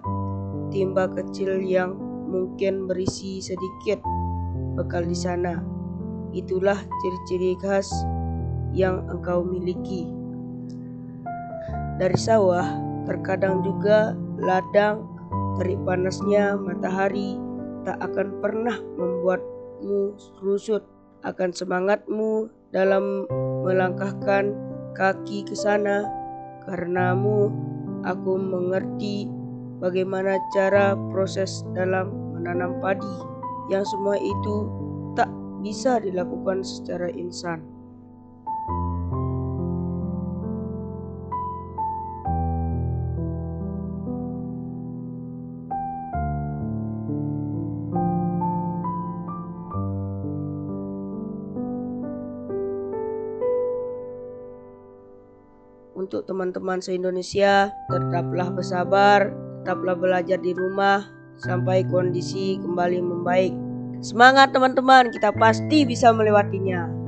timba 0.69 1.09
kecil 1.09 1.57
yang 1.65 1.97
mungkin 2.29 2.85
berisi 2.85 3.41
sedikit 3.41 3.97
bekal 4.77 5.01
di 5.01 5.17
sana. 5.17 5.57
Itulah 6.29 6.77
ciri-ciri 6.77 7.57
khas 7.57 7.89
yang 8.69 9.09
engkau 9.09 9.41
miliki. 9.41 10.05
Dari 11.97 12.17
sawah, 12.17 12.65
terkadang 13.09 13.65
juga 13.65 14.13
ladang, 14.37 15.09
terik 15.57 15.81
panasnya 15.85 16.57
matahari 16.57 17.37
tak 17.85 17.97
akan 18.01 18.41
pernah 18.41 18.77
membuatmu 18.97 20.17
rusut 20.41 20.85
akan 21.23 21.53
semangatmu 21.53 22.49
dalam 22.73 23.29
melangkahkan 23.63 24.51
kaki 24.97 25.45
ke 25.45 25.55
sana 25.55 26.22
Karenamu, 26.63 27.51
aku 28.07 28.31
mengerti 28.39 29.27
bagaimana 29.83 30.39
cara 30.55 30.95
proses 31.11 31.67
dalam 31.75 32.35
menanam 32.35 32.79
padi, 32.79 33.15
yang 33.67 33.83
semua 33.83 34.15
itu 34.15 34.71
tak 35.15 35.27
bisa 35.59 35.99
dilakukan 35.99 36.63
secara 36.63 37.11
insan. 37.11 37.59
Untuk 56.23 56.39
teman-teman 56.39 56.79
se-Indonesia, 56.79 57.67
tetaplah 57.91 58.47
bersabar, 58.55 59.27
tetaplah 59.59 59.91
belajar 59.91 60.39
di 60.39 60.55
rumah 60.55 61.03
sampai 61.35 61.83
kondisi 61.91 62.55
kembali 62.63 63.03
membaik. 63.03 63.51
Semangat 63.99 64.55
teman-teman, 64.55 65.11
kita 65.11 65.35
pasti 65.35 65.83
bisa 65.83 66.15
melewatinya. 66.15 67.02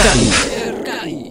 JRKI. 0.00 1.28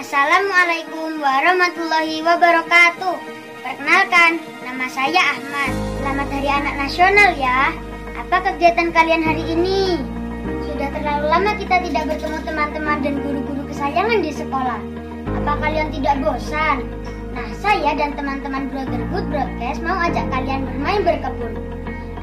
Assalamualaikum 0.00 1.20
warahmatullahi 1.20 2.24
wabarakatuh. 2.24 3.20
Perkenalkan, 3.60 4.40
nama 4.64 4.88
saya 4.88 5.20
Ahmad. 5.36 5.76
Selamat 6.00 6.28
Hari 6.32 6.50
Anak 6.56 6.74
Nasional 6.88 7.30
ya. 7.36 7.76
Apa 8.16 8.40
kegiatan 8.48 8.88
kalian 8.96 9.20
hari 9.20 9.44
ini? 9.52 10.00
Sudah 10.64 10.88
lama 11.28 11.52
kita 11.60 11.84
tidak 11.84 12.16
bertemu 12.16 12.38
teman-teman 12.48 12.98
dan 13.04 13.14
guru-guru 13.20 13.68
kesayangan 13.68 14.24
di 14.24 14.32
sekolah. 14.32 14.80
Apa 15.44 15.52
kalian 15.60 15.92
tidak 15.92 16.16
bosan? 16.24 16.88
Nah, 17.36 17.48
saya 17.60 17.92
dan 17.92 18.16
teman-teman 18.16 18.72
Brotherhood 18.72 19.28
Broadcast 19.28 19.84
mau 19.84 20.00
ajak 20.00 20.32
kalian 20.32 20.64
bermain 20.64 21.04
berkebun. 21.04 21.73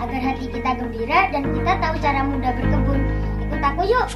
Agar 0.02 0.34
hati 0.34 0.50
kita 0.50 0.82
gembira 0.82 1.30
dan 1.30 1.46
kita 1.46 1.78
tahu 1.78 1.96
cara 2.02 2.26
mudah 2.26 2.58
berkebun. 2.58 3.06
Ikut 3.38 3.62
aku 3.62 3.82
yuk! 3.86 4.08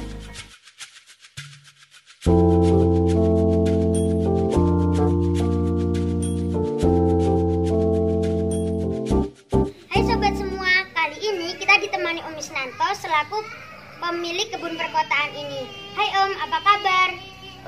Hai 9.86 10.02
sobat 10.02 10.34
semua, 10.34 10.74
kali 10.90 11.22
ini 11.22 11.54
kita 11.54 11.78
ditemani 11.78 12.18
Om 12.18 12.34
Isnanto 12.34 12.88
selaku 12.98 13.38
pemilik 14.02 14.50
kebun 14.50 14.74
perkotaan 14.74 15.30
ini. 15.38 15.70
Hai 15.94 16.10
Om, 16.18 16.30
apa 16.50 16.58
kabar? 16.66 17.08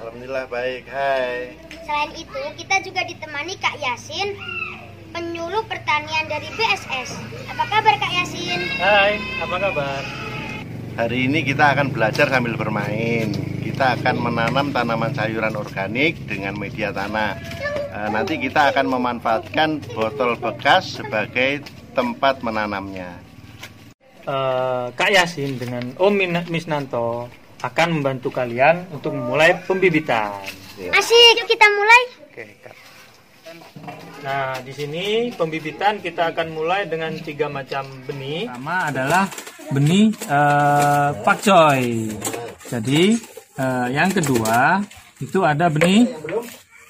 Alhamdulillah 0.03 0.51
baik, 0.51 0.91
hai. 0.91 1.55
Selain 1.87 2.11
itu, 2.19 2.43
kita 2.59 2.83
juga 2.83 3.07
ditemani 3.07 3.55
Kak 3.63 3.79
Yasin, 3.79 4.35
penyuluh 5.13 5.65
pertanian 5.65 6.27
dari 6.29 6.49
BSS. 6.55 7.11
Apa 7.51 7.65
kabar 7.67 7.95
Kak 7.97 8.13
Yasin? 8.13 8.61
Hai, 8.79 9.17
apa 9.41 9.57
kabar? 9.59 10.03
Hari 10.99 11.31
ini 11.31 11.47
kita 11.47 11.79
akan 11.79 11.95
belajar 11.95 12.27
sambil 12.27 12.59
bermain. 12.59 13.31
Kita 13.63 13.95
akan 13.95 14.17
menanam 14.19 14.75
tanaman 14.75 15.15
sayuran 15.15 15.55
organik 15.55 16.19
dengan 16.27 16.59
media 16.59 16.91
tanah. 16.91 17.39
Eh, 17.89 18.09
nanti 18.11 18.37
kita 18.37 18.75
akan 18.75 18.87
memanfaatkan 18.91 19.81
botol 19.95 20.35
bekas 20.35 20.99
sebagai 20.99 21.63
tempat 21.95 22.43
menanamnya. 22.43 23.15
Eh, 24.27 24.87
Kak 24.93 25.11
Yasin 25.15 25.57
dengan 25.57 25.95
Om 25.97 26.13
Min- 26.13 26.49
Misnanto 26.51 27.31
akan 27.63 27.89
membantu 27.99 28.31
kalian 28.31 28.87
untuk 28.91 29.15
memulai 29.15 29.55
pembibitan. 29.67 30.35
Asik, 30.79 31.31
yuk 31.39 31.47
kita 31.51 31.67
mulai. 31.75 32.03
Oke, 32.31 32.45
Kak. 32.63 32.75
Nah, 34.19 34.61
di 34.61 34.73
sini 34.75 35.31
pembibitan 35.33 36.03
kita 36.03 36.35
akan 36.35 36.53
mulai 36.53 36.85
dengan 36.91 37.15
tiga 37.23 37.47
macam 37.47 37.87
benih. 38.05 38.51
Pertama 38.51 38.91
adalah 38.91 39.25
benih 39.73 40.13
eh, 40.27 41.11
pakcoy. 41.23 42.13
Jadi 42.69 43.17
eh, 43.57 43.87
yang 43.95 44.11
kedua 44.13 44.83
itu 45.23 45.41
ada 45.47 45.71
benih 45.71 46.11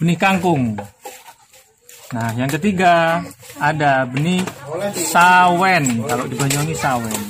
benih 0.00 0.18
kangkung. 0.18 0.74
Nah, 2.08 2.32
yang 2.34 2.48
ketiga 2.48 3.20
ada 3.60 4.08
benih 4.08 4.40
sawen. 4.96 5.84
Kalau 6.08 6.24
di 6.24 6.34
Banyuwangi 6.34 6.74
sawen. 6.74 7.20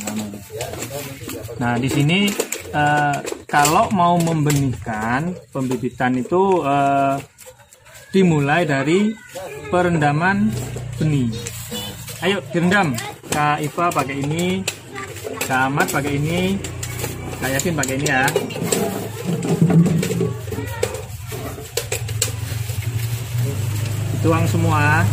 Nah, 1.59 1.75
di 1.75 1.89
sini 1.91 2.31
eh, 2.71 3.17
kalau 3.51 3.91
mau 3.91 4.15
membenihkan 4.15 5.35
pembibitan 5.51 6.15
itu 6.17 6.63
eh, 6.63 7.19
dimulai 8.09 8.65
dari 8.65 9.13
perendaman 9.69 10.49
benih. 10.97 11.29
Ayo 12.25 12.43
direndam. 12.51 12.97
Kak 13.29 13.63
Iva 13.63 13.87
pakai 13.93 14.17
ini, 14.25 14.65
Kak 15.47 15.71
Ahmad 15.71 15.87
pakai 15.93 16.19
ini, 16.19 16.59
Kak 17.39 17.51
Yasin 17.55 17.77
pakai 17.77 17.95
ini 18.01 18.07
ya. 18.09 18.25
Tuang 24.19 24.45
semua. 24.51 25.07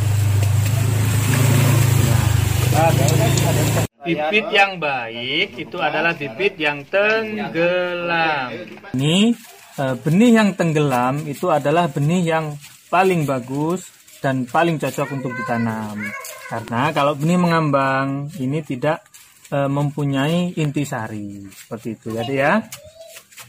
Bibit 4.05 4.45
yang 4.53 4.77
baik 4.77 5.57
itu 5.57 5.77
adalah 5.77 6.13
bibit 6.17 6.57
yang 6.57 6.81
tenggelam. 6.89 8.49
Ini 8.97 9.33
eh, 9.77 9.95
benih 10.01 10.31
yang 10.41 10.49
tenggelam 10.57 11.25
itu 11.29 11.53
adalah 11.53 11.85
benih 11.89 12.21
yang 12.25 12.57
paling 12.95 13.27
bagus 13.27 13.91
dan 14.23 14.47
paling 14.47 14.79
cocok 14.79 15.19
untuk 15.19 15.35
ditanam. 15.35 15.99
Karena 16.47 16.95
kalau 16.95 17.11
benih 17.11 17.35
mengambang 17.35 18.31
ini 18.39 18.63
tidak 18.63 19.03
eh, 19.51 19.67
mempunyai 19.67 20.55
intisari 20.55 21.43
seperti 21.51 21.99
itu 21.99 22.15
jadi 22.15 22.33
ya. 22.39 22.53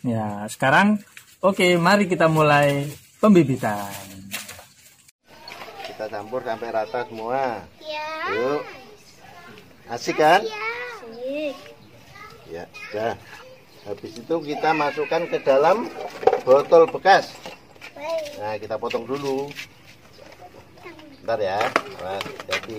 Ya, 0.03 0.27
sekarang 0.51 0.99
oke, 1.39 1.79
mari 1.79 2.11
kita 2.11 2.27
mulai 2.27 2.91
pembibitan. 3.23 3.87
Kita 5.87 6.11
campur 6.11 6.43
sampai 6.43 6.69
rata 6.75 7.07
semua. 7.07 7.63
Ya. 7.79 8.11
Yuk. 8.35 8.63
Asik 9.87 10.19
kan? 10.19 10.43
Asik. 10.43 11.55
Ya, 12.51 12.67
dah. 12.91 13.15
Habis 13.87 14.19
itu 14.19 14.35
kita 14.43 14.75
masukkan 14.75 15.23
ke 15.31 15.39
dalam 15.47 15.87
botol 16.43 16.91
bekas. 16.91 17.31
Nah, 18.37 18.55
kita 18.61 18.77
potong 18.77 19.09
dulu. 19.09 19.49
Bentar 21.25 21.41
ya. 21.41 21.61
Nah, 22.05 22.21
jadi. 22.47 22.77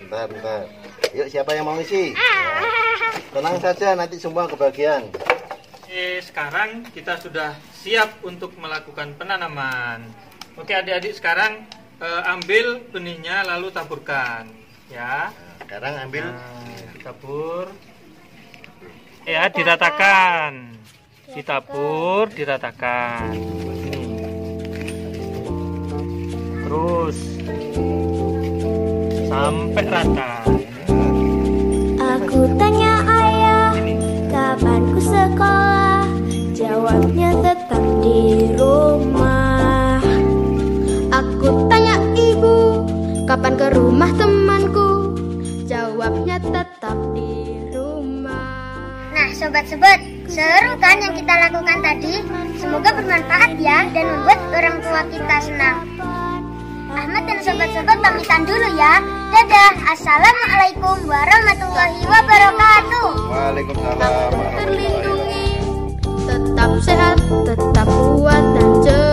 Bentar, 0.00 0.26
bentar. 0.26 0.60
Yuk, 1.14 1.28
siapa 1.28 1.54
yang 1.54 1.68
mau 1.68 1.76
isi? 1.78 2.16
Nah, 2.16 2.64
tenang 3.30 3.56
saja, 3.62 3.94
nanti 3.94 4.16
semua 4.16 4.48
kebagian. 4.48 5.06
Oke, 5.76 6.22
sekarang 6.24 6.86
kita 6.90 7.20
sudah 7.20 7.54
siap 7.84 8.22
untuk 8.24 8.56
melakukan 8.56 9.14
penanaman. 9.20 10.02
Oke, 10.58 10.74
adik-adik 10.74 11.14
sekarang 11.14 11.66
eh, 12.00 12.22
ambil 12.30 12.80
benihnya 12.90 13.44
lalu 13.46 13.70
taburkan, 13.70 14.48
ya. 14.90 15.30
sekarang 15.62 16.10
ambil 16.10 16.26
Nah, 16.26 16.90
tabur. 17.06 17.70
Ya, 19.22 19.46
diratakan. 19.52 20.79
Ditabur, 21.30 22.26
diratakan. 22.34 23.38
Terus 26.66 27.16
sampai 29.30 29.84
rata. 29.86 30.42
Aku 32.02 32.50
tanya 32.58 32.94
ayah, 33.06 33.74
kapan 34.26 34.82
ku 34.90 34.98
sekolah? 34.98 36.02
Jawabnya 36.50 37.30
tetap 37.38 37.84
di 38.02 38.50
rumah. 38.58 40.02
Aku 41.14 41.70
tanya 41.70 41.94
ibu, 42.18 42.82
kapan 43.30 43.54
ke 43.54 43.66
rumah 43.78 44.10
temanku? 44.18 45.14
Jawabnya 45.70 46.42
tetap 46.42 46.98
di 47.14 47.39
sobat-sobat, 49.40 50.04
seru 50.28 50.76
kan 50.84 51.00
yang 51.00 51.16
kita 51.16 51.32
lakukan 51.48 51.80
tadi? 51.80 52.20
Semoga 52.60 52.92
bermanfaat 52.92 53.56
ya 53.56 53.88
dan 53.88 54.04
membuat 54.04 54.36
orang 54.52 54.76
tua 54.84 55.00
kita 55.08 55.36
senang. 55.40 55.76
Ahmad 56.92 57.24
dan 57.24 57.40
sobat-sobat 57.40 58.04
pamitan 58.04 58.44
dulu 58.44 58.68
ya. 58.76 59.00
Dadah. 59.32 59.96
Assalamualaikum 59.96 61.08
warahmatullahi 61.08 62.04
wabarakatuh. 62.04 63.08
Waalaikumsalam. 63.32 64.32
terlindungi 64.60 65.48
Tetap 66.28 66.70
sehat, 66.84 67.16
tetap 67.48 67.88
kuat 67.88 68.44
dan 68.52 68.68
ceria 68.84 69.09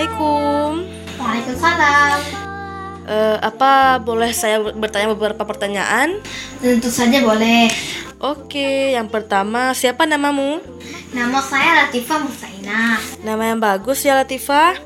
Assalamualaikum. 0.00 0.70
Waalaikumsalam. 1.20 2.18
Eh, 3.04 3.36
apa 3.44 4.00
boleh 4.00 4.32
saya 4.32 4.56
bertanya 4.72 5.12
beberapa 5.12 5.44
pertanyaan? 5.44 6.16
Tentu 6.56 6.88
saja 6.88 7.20
boleh. 7.20 7.68
Oke, 8.16 8.96
yang 8.96 9.12
pertama 9.12 9.76
siapa 9.76 10.08
namamu? 10.08 10.64
Nama 11.12 11.36
saya 11.44 11.84
Latifah 11.84 12.16
Musaina. 12.16 12.96
Nama 13.20 13.42
yang 13.52 13.60
bagus 13.60 14.00
ya 14.00 14.16
Latifah. 14.16 14.80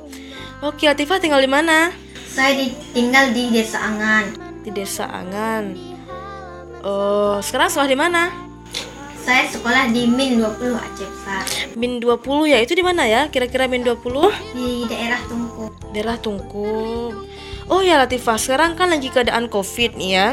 Oke, 0.66 0.90
Latifah 0.90 1.22
tinggal 1.22 1.38
di 1.38 1.50
mana? 1.50 1.94
Saya 2.26 2.58
tinggal 2.90 3.30
di 3.30 3.54
Desa 3.54 3.86
Angan. 3.86 4.34
Di 4.66 4.70
Desa 4.74 5.06
Angan. 5.06 5.78
Oh, 6.82 7.38
sekarang 7.38 7.70
sekolah 7.70 7.86
di 7.86 7.94
mana? 7.94 8.43
Saya 9.24 9.48
sekolah 9.48 9.88
di 9.88 10.04
Min 10.04 10.36
20 10.36 10.76
Aceh 10.76 11.08
Besar. 11.08 11.44
Min 11.80 11.96
20 11.96 12.44
ya, 12.44 12.60
itu 12.60 12.76
di 12.76 12.84
mana 12.84 13.08
ya? 13.08 13.32
Kira-kira 13.32 13.64
Min 13.64 13.80
20? 13.80 13.96
Di 14.52 14.84
daerah 14.84 15.16
Tungku. 15.24 15.72
Daerah 15.96 16.20
Tungku. 16.20 17.08
Oh 17.72 17.80
ya 17.80 17.96
Latifah, 18.04 18.36
sekarang 18.36 18.76
kan 18.76 18.92
lagi 18.92 19.08
keadaan 19.08 19.48
Covid 19.48 19.96
nih 19.96 20.10
ya. 20.12 20.28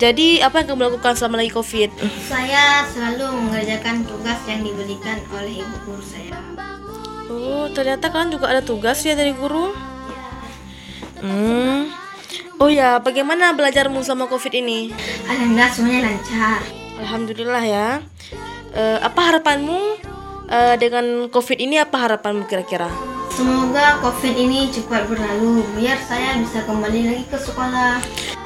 Jadi 0.00 0.40
apa 0.40 0.64
yang 0.64 0.72
kamu 0.72 0.88
lakukan 0.88 1.12
selama 1.12 1.44
lagi 1.44 1.52
Covid? 1.52 1.92
Saya 2.24 2.88
selalu 2.88 3.36
mengerjakan 3.36 4.08
tugas 4.08 4.40
yang 4.48 4.64
diberikan 4.64 5.20
oleh 5.36 5.60
ibu 5.60 5.76
guru 5.84 6.00
saya. 6.00 6.32
Oh, 7.28 7.68
ternyata 7.68 8.08
kalian 8.08 8.32
juga 8.32 8.48
ada 8.48 8.64
tugas 8.64 9.04
ya 9.04 9.12
dari 9.12 9.36
guru? 9.36 9.76
Hmm. 11.20 11.92
Oh 12.56 12.72
ya, 12.72 12.96
bagaimana 12.96 13.52
belajarmu 13.52 14.00
sama 14.00 14.24
COVID 14.24 14.56
ini? 14.56 14.88
Alhamdulillah 15.28 15.68
semuanya 15.68 16.00
lancar. 16.08 16.81
Alhamdulillah 17.02 17.64
ya. 17.66 17.88
Uh, 18.72 18.98
apa 19.02 19.20
harapanmu 19.20 19.98
uh, 20.46 20.74
dengan 20.78 21.26
COVID 21.28 21.58
ini? 21.58 21.82
Apa 21.82 22.06
harapanmu 22.06 22.46
kira-kira? 22.46 22.86
Semoga 23.34 23.98
COVID 23.98 24.34
ini 24.38 24.70
cepat 24.70 25.10
berlalu, 25.10 25.66
biar 25.74 25.98
saya 26.06 26.38
bisa 26.38 26.62
kembali 26.62 27.00
lagi 27.10 27.24
ke 27.26 27.38
sekolah. 27.42 27.98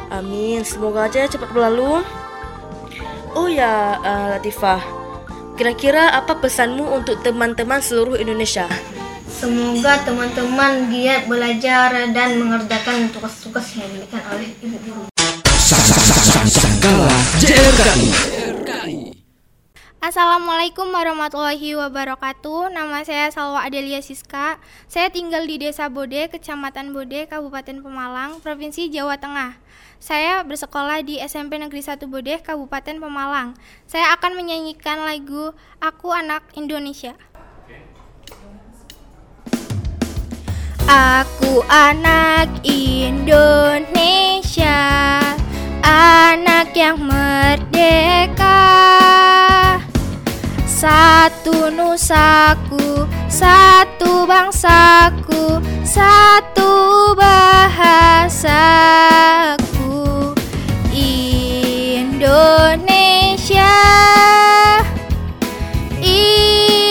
Amin, 0.09 0.65
semoga 0.65 1.05
aja 1.05 1.29
cepat 1.29 1.53
berlalu. 1.53 2.01
Oh 3.37 3.51
ya, 3.51 4.01
uh, 4.01 4.27
Latifah, 4.39 4.81
kira-kira 5.61 6.17
apa 6.17 6.41
pesanmu 6.41 6.97
untuk 6.97 7.21
teman-teman 7.21 7.85
seluruh 7.85 8.17
Indonesia? 8.17 8.65
Semoga 9.29 10.01
teman-teman 10.01 10.89
giat 10.89 11.29
belajar 11.29 11.93
dan 12.17 12.41
mengerjakan 12.41 13.13
tugas-tugas 13.13 13.77
yang 13.77 13.85
diberikan 13.93 14.23
oleh 14.33 14.49
ibu 14.65 14.77
guru. 14.81 15.05
Sangkala 16.47 17.11
JRKI. 17.43 18.36
Assalamualaikum 20.05 20.93
warahmatullahi 20.93 21.73
wabarakatuh. 21.73 22.69
Nama 22.69 23.01
saya 23.01 23.33
Salwa 23.33 23.65
Adelia 23.65 24.05
Siska. 24.05 24.61
Saya 24.85 25.09
tinggal 25.09 25.49
di 25.49 25.57
Desa 25.57 25.89
Bode, 25.89 26.29
Kecamatan 26.29 26.93
Bode, 26.93 27.25
Kabupaten 27.25 27.81
Pemalang, 27.81 28.37
Provinsi 28.45 28.93
Jawa 28.93 29.17
Tengah. 29.17 29.57
Saya 29.97 30.45
bersekolah 30.45 31.01
di 31.01 31.17
SMP 31.25 31.57
Negeri 31.57 31.81
1 31.81 32.05
Bode, 32.13 32.45
Kabupaten 32.45 33.01
Pemalang. 33.01 33.57
Saya 33.89 34.13
akan 34.13 34.37
menyanyikan 34.37 35.01
lagu 35.01 35.57
Aku 35.81 36.13
Anak 36.13 36.45
Indonesia. 36.53 37.17
Aku 40.87 41.67
anak 41.67 42.63
Indonesia, 42.63 43.19
anak 45.85 46.73
yang 46.77 47.01
merdeka. 47.01 48.63
Satu 50.65 51.73
nusaku, 51.73 53.09
satu 53.27 54.29
bangsaku, 54.29 55.59
satu 55.83 57.13
bahasaku. 57.17 57.97
Indonesia, 61.97 63.73
Indonesia 66.01 66.87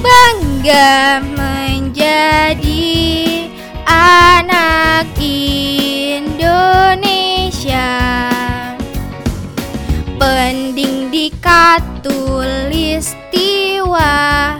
bangga 0.00 1.35
Indonesia 7.76 8.72
Pendidikan 10.16 11.84
tiwa 13.28 14.56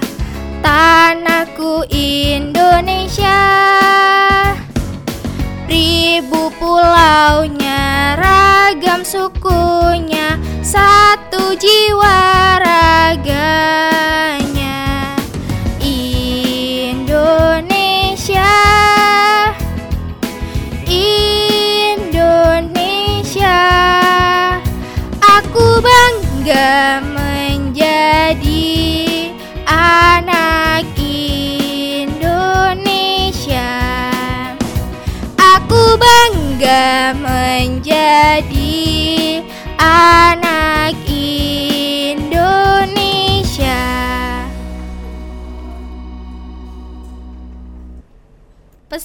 tanahku 0.60 1.88
Indonesia. 1.88 3.40
Ribu 5.64 6.52
pulaunya, 6.60 8.14
ragam 8.20 9.00
sukunya, 9.02 10.36
satu 10.60 11.56
jiwa 11.56 12.20
raganya 12.60 14.25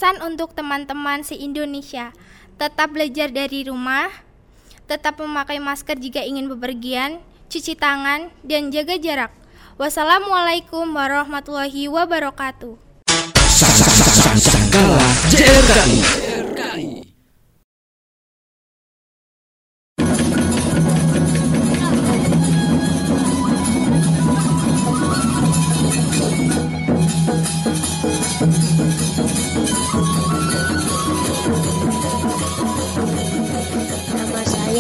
Pesan 0.02 0.18
untuk 0.26 0.58
teman-teman 0.58 1.22
se-Indonesia 1.22 2.10
Tetap 2.58 2.90
belajar 2.90 3.30
dari 3.30 3.70
rumah 3.70 4.10
Tetap 4.90 5.22
memakai 5.22 5.62
masker 5.62 5.94
jika 6.02 6.26
ingin 6.26 6.50
bepergian 6.50 7.22
cuci 7.46 7.78
tangan, 7.78 8.34
dan 8.42 8.74
jaga 8.74 8.98
jarak. 8.98 9.32
Wassalamualaikum 9.78 10.90
warahmatullahi 10.90 11.86
wabarakatuh. 11.86 12.82
Sangkala 14.42 15.06
JRKI. 15.30 16.91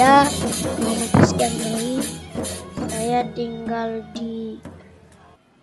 Saya 0.02 0.26
Muhammad 0.82 1.14
Rizky 1.14 2.02
saya 2.90 3.22
tinggal 3.38 4.02
di 4.18 4.58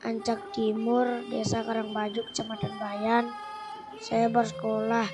Ancak 0.06 0.54
Timur, 0.54 1.26
Desa 1.26 1.66
Karangbajuk, 1.66 2.22
Kecamatan 2.30 2.70
Bayan. 2.78 3.34
Saya 3.98 4.30
bersekolah 4.30 5.10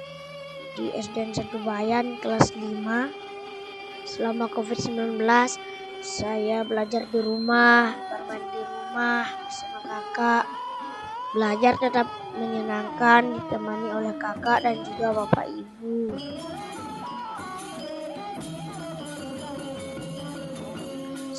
di 0.77 0.93
SDN 0.93 1.33
1 1.33 1.57
Bayan, 1.65 2.21
kelas 2.21 2.53
5. 2.53 4.05
Selama 4.05 4.45
COVID-19, 4.53 5.17
saya 6.05 6.61
belajar 6.69 7.09
di 7.09 7.17
rumah, 7.25 7.97
bermain 7.97 8.45
di 8.53 8.61
rumah 8.61 9.25
bersama 9.41 9.81
kakak. 9.89 10.45
Belajar 11.33 11.73
tetap 11.81 12.13
menyenangkan, 12.37 13.41
ditemani 13.41 13.89
oleh 13.89 14.15
kakak 14.21 14.69
dan 14.69 14.85
juga 14.85 15.17
bapak 15.17 15.49
ibu. 15.49 16.13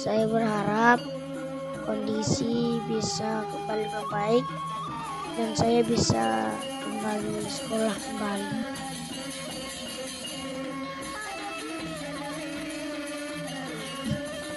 Saya 0.05 0.29
berharap 0.29 1.01
kondisi 1.81 2.77
bisa 2.85 3.41
kembali 3.49 3.89
membaik 3.89 4.45
dan 5.33 5.49
saya 5.57 5.81
bisa 5.81 6.53
kembali 6.85 7.41
sekolah 7.49 7.97
kembali. 7.97 8.53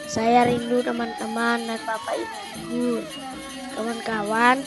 Saya 0.04 0.52
rindu 0.52 0.84
teman-teman 0.84 1.64
dan 1.64 1.80
bapak 1.80 2.20
ibu, 2.68 3.00
kawan-kawan. 3.72 4.60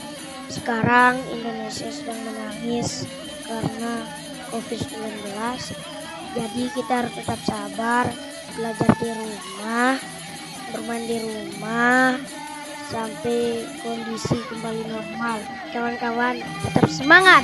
Sekarang 0.50 1.22
Indonesia 1.30 1.94
sedang 1.94 2.26
menangis 2.26 3.06
karena 3.46 4.02
COVID-19. 4.50 5.30
Jadi 6.34 6.64
kita 6.74 7.06
harus 7.06 7.14
tetap 7.14 7.38
sabar, 7.46 8.10
belajar 8.58 8.90
di 8.98 9.10
rumah, 9.14 10.21
bermain 10.72 11.04
di 11.04 11.18
rumah 11.20 12.16
sampai 12.88 13.64
kondisi 13.84 14.40
kembali 14.52 14.84
normal. 14.88 15.38
Kawan-kawan 15.72 16.40
tetap 16.64 16.88
semangat. 16.92 17.44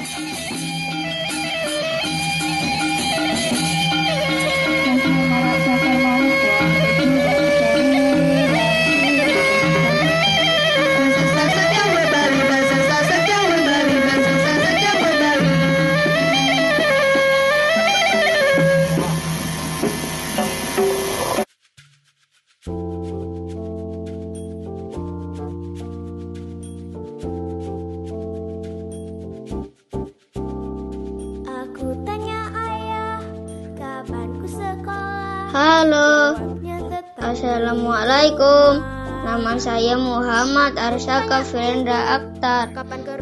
Assalamualaikum. 38.38 38.86
Nama 39.26 39.54
saya 39.58 39.96
Muhammad 39.98 40.78
Arsaka 40.78 41.42
Firendra 41.42 42.22
Akhtar. 42.22 42.70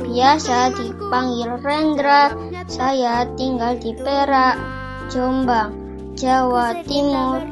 Biasa 0.03 0.75
di 0.75 0.91
panggil 1.07 1.55
Rendra. 1.63 2.35
Saya 2.67 3.23
tinggal 3.39 3.79
di 3.79 3.95
Perak, 3.95 4.59
Jombang, 5.07 5.71
Jawa 6.19 6.83
Timur. 6.83 7.47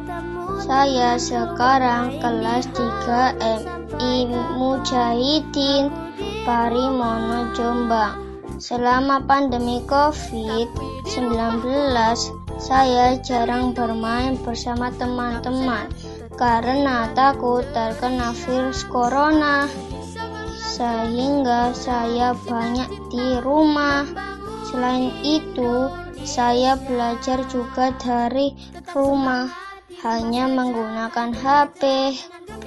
Saya 0.59 1.15
sekarang 1.15 2.19
kelas 2.19 2.67
3 2.75 3.39
MI 3.39 4.27
Mujahidin 4.59 5.87
Parimono 6.43 7.47
Jombang. 7.55 8.43
Selama 8.59 9.23
pandemi 9.23 9.79
COVID-19, 9.87 11.63
saya 12.59 13.15
jarang 13.23 13.71
bermain 13.71 14.35
bersama 14.43 14.91
teman-teman 14.99 15.87
karena 16.43 17.07
takut 17.15 17.63
terkena 17.71 18.35
virus 18.35 18.83
corona. 18.91 19.63
Sehingga 20.59 21.71
saya 21.71 22.35
banyak 22.35 22.91
di 23.07 23.39
rumah. 23.39 24.03
Selain 24.67 25.15
itu, 25.23 25.87
saya 26.27 26.75
belajar 26.75 27.47
juga 27.47 27.95
dari 27.95 28.51
rumah, 28.91 29.47
hanya 30.03 30.51
menggunakan 30.51 31.31
HP. 31.31 32.11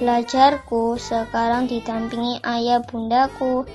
Belajarku 0.01 0.97
sekarang 0.97 1.69
didampingi 1.69 2.41
ayah 2.41 2.81
bundaku. 2.81 3.69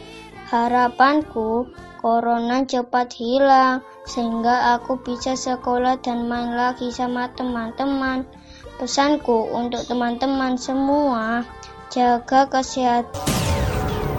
Harapanku 0.50 1.70
corona 2.02 2.66
cepat 2.66 3.14
hilang 3.14 3.86
sehingga 4.02 4.74
aku 4.74 4.98
bisa 4.98 5.38
sekolah 5.38 6.02
dan 6.02 6.26
main 6.26 6.58
lagi 6.58 6.90
sama 6.90 7.30
teman-teman. 7.30 8.26
Pesanku 8.82 9.46
untuk 9.54 9.86
teman-teman 9.86 10.58
semua, 10.58 11.46
jaga 11.86 12.50
kesehatan. 12.50 13.14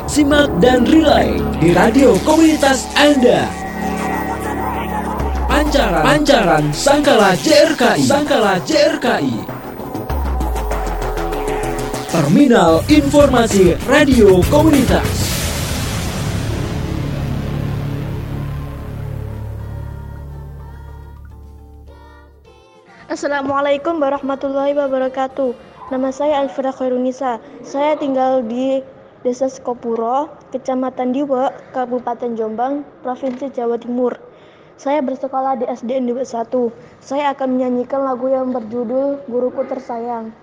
Simak 0.08 0.48
dan 0.64 0.88
relay 0.88 1.36
di 1.60 1.76
radio 1.76 2.16
komunitas 2.24 2.88
Anda. 2.96 3.44
Pancaran, 5.52 6.04
Pancaran 6.08 6.66
Sangkala 6.72 7.36
JRKI, 7.44 8.08
Sangkala 8.08 8.56
JRKI. 8.64 9.36
Terminal 12.08 12.88
Informasi 12.88 13.76
Radio 13.84 14.40
Komunitas. 14.48 15.33
Assalamualaikum 23.14 24.02
warahmatullahi 24.02 24.74
wabarakatuh. 24.74 25.54
Nama 25.94 26.10
saya 26.10 26.42
Alfira 26.42 26.74
Khairunisa. 26.74 27.38
Saya 27.62 27.94
tinggal 27.94 28.42
di 28.42 28.82
Desa 29.22 29.54
Skopuro, 29.54 30.34
Kecamatan 30.50 31.14
Diwe, 31.14 31.54
Kabupaten 31.78 32.34
Jombang, 32.34 32.82
Provinsi 33.06 33.54
Jawa 33.54 33.78
Timur. 33.78 34.18
Saya 34.82 35.06
bersekolah 35.06 35.62
di 35.62 35.70
SDN 35.70 36.10
Diwe 36.10 36.26
1. 36.26 36.74
Saya 37.06 37.38
akan 37.38 37.54
menyanyikan 37.54 38.02
lagu 38.02 38.34
yang 38.34 38.50
berjudul 38.50 39.22
Guruku 39.30 39.62
Tersayang. 39.70 40.34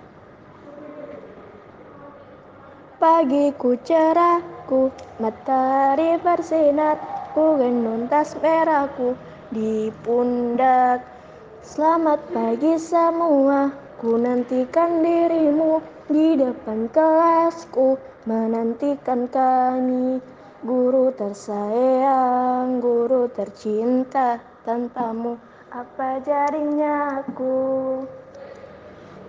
Pagiku 3.03 3.83
cerahku, 3.83 4.95
matahari 5.19 6.23
bersinar, 6.23 7.03
ku 7.35 7.59
gendong 7.59 8.07
tas 8.07 8.39
merahku 8.39 9.19
di 9.51 9.91
pundak 10.07 11.19
Selamat 11.61 12.25
pagi 12.33 12.81
semua, 12.81 13.69
ku 14.01 14.17
nantikan 14.17 15.05
dirimu 15.05 15.85
di 16.09 16.33
depan 16.33 16.89
kelasku, 16.89 18.01
menantikan 18.25 19.29
kami. 19.29 20.25
Guru 20.65 21.13
tersayang, 21.13 22.81
guru 22.81 23.29
tercinta, 23.29 24.41
tanpamu 24.65 25.37
apa 25.69 26.25
jadinya 26.25 27.21
aku? 27.21 28.09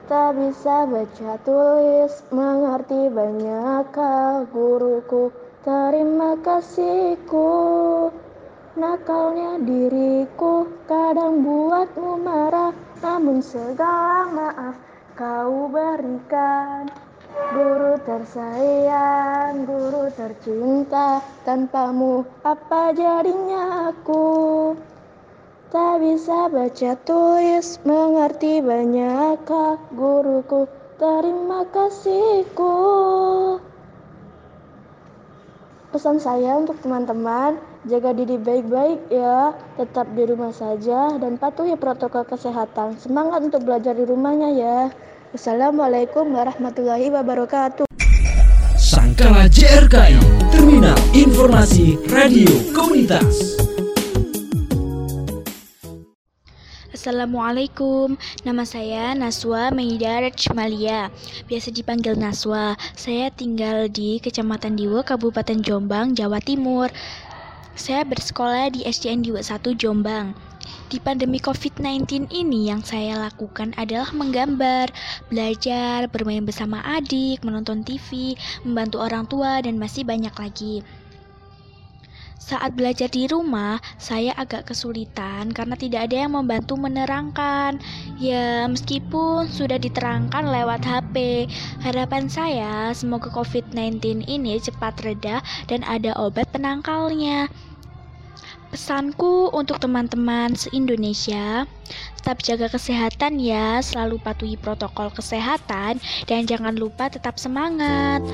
Tak 0.08 0.32
bisa 0.40 0.88
baca 0.88 1.36
tulis, 1.44 2.16
mengerti 2.32 3.12
banyak 3.12 3.92
guruku, 4.56 5.36
terima 5.68 6.40
kasihku. 6.40 7.52
Nakalnya 8.72 9.60
diriku 9.60 10.64
kadang 10.88 11.44
buatmu 11.44 12.24
marah 12.24 12.72
Namun 13.04 13.44
segala 13.44 14.32
maaf 14.32 14.76
kau 15.20 15.68
berikan. 15.68 16.88
Guru 17.32 18.00
tersayang, 18.04 19.68
guru 19.68 20.08
tercinta 20.16 21.20
Tanpamu 21.44 22.24
apa 22.44 22.96
jadinya 22.96 23.92
aku? 23.92 24.76
Tak 25.72 26.04
bisa 26.04 26.52
baca 26.52 26.92
tulis, 27.08 27.80
mengerti 27.88 28.60
banyak 28.60 29.40
hal. 29.48 29.80
Guruku, 29.96 30.68
terima 31.00 31.64
kasihku. 31.72 32.76
Pesan 35.96 36.20
saya 36.20 36.60
untuk 36.60 36.76
teman-teman, 36.84 37.56
jaga 37.90 38.14
diri 38.14 38.38
baik-baik 38.38 39.10
ya, 39.10 39.58
tetap 39.74 40.06
di 40.14 40.24
rumah 40.30 40.54
saja 40.54 41.18
dan 41.18 41.42
patuhi 41.42 41.74
protokol 41.74 42.22
kesehatan. 42.30 42.94
Semangat 43.02 43.42
untuk 43.42 43.66
belajar 43.66 43.98
di 43.98 44.06
rumahnya 44.06 44.50
ya. 44.54 44.78
Wassalamualaikum 45.34 46.30
warahmatullahi 46.30 47.10
wabarakatuh. 47.10 47.90
Sangkala 48.78 49.50
JRKI, 49.50 50.20
Terminal 50.54 50.98
Informasi 51.16 51.98
Radio 52.12 52.52
Komunitas. 52.76 53.58
Assalamualaikum, 57.02 58.14
nama 58.46 58.62
saya 58.62 59.18
Naswa 59.18 59.74
Meida 59.74 60.22
Rajmalia, 60.22 61.10
biasa 61.50 61.74
dipanggil 61.74 62.14
Naswa. 62.14 62.78
Saya 62.94 63.34
tinggal 63.34 63.90
di 63.90 64.22
Kecamatan 64.22 64.78
Diwo, 64.78 65.02
Kabupaten 65.02 65.66
Jombang, 65.66 66.14
Jawa 66.14 66.38
Timur. 66.38 66.94
Saya 67.72 68.04
bersekolah 68.04 68.68
di 68.76 68.84
SDN 68.84 69.24
Diwo 69.24 69.40
1 69.40 69.80
Jombang. 69.80 70.36
Di 70.92 71.00
pandemi 71.00 71.40
COVID-19 71.40 72.28
ini 72.28 72.68
yang 72.68 72.84
saya 72.84 73.16
lakukan 73.16 73.72
adalah 73.80 74.12
menggambar, 74.12 74.92
belajar, 75.32 76.12
bermain 76.12 76.44
bersama 76.44 76.84
adik, 76.84 77.40
menonton 77.48 77.88
TV, 77.88 78.36
membantu 78.68 79.00
orang 79.00 79.24
tua, 79.24 79.64
dan 79.64 79.80
masih 79.80 80.04
banyak 80.04 80.36
lagi. 80.36 80.84
Saat 82.42 82.74
belajar 82.74 83.06
di 83.06 83.30
rumah, 83.30 83.78
saya 84.02 84.34
agak 84.34 84.74
kesulitan 84.74 85.54
karena 85.54 85.78
tidak 85.78 86.10
ada 86.10 86.26
yang 86.26 86.34
membantu 86.34 86.74
menerangkan. 86.74 87.78
Ya, 88.18 88.66
meskipun 88.66 89.46
sudah 89.46 89.78
diterangkan 89.78 90.50
lewat 90.50 90.82
HP, 90.82 91.46
harapan 91.86 92.26
saya 92.26 92.89
semoga 92.98 93.30
COVID-19 93.30 94.26
ini 94.26 94.58
cepat 94.58 95.06
reda 95.06 95.46
dan 95.70 95.86
ada 95.86 96.18
obat 96.18 96.50
penangkalnya. 96.50 97.46
Pesanku 98.74 99.54
untuk 99.54 99.78
teman-teman 99.78 100.58
se-Indonesia, 100.58 101.70
tetap 102.18 102.42
jaga 102.42 102.74
kesehatan 102.74 103.38
ya, 103.38 103.86
selalu 103.86 104.18
patuhi 104.18 104.58
protokol 104.58 105.14
kesehatan, 105.14 106.02
dan 106.26 106.42
jangan 106.50 106.74
lupa 106.74 107.06
tetap 107.12 107.38
semangat. 107.38 108.26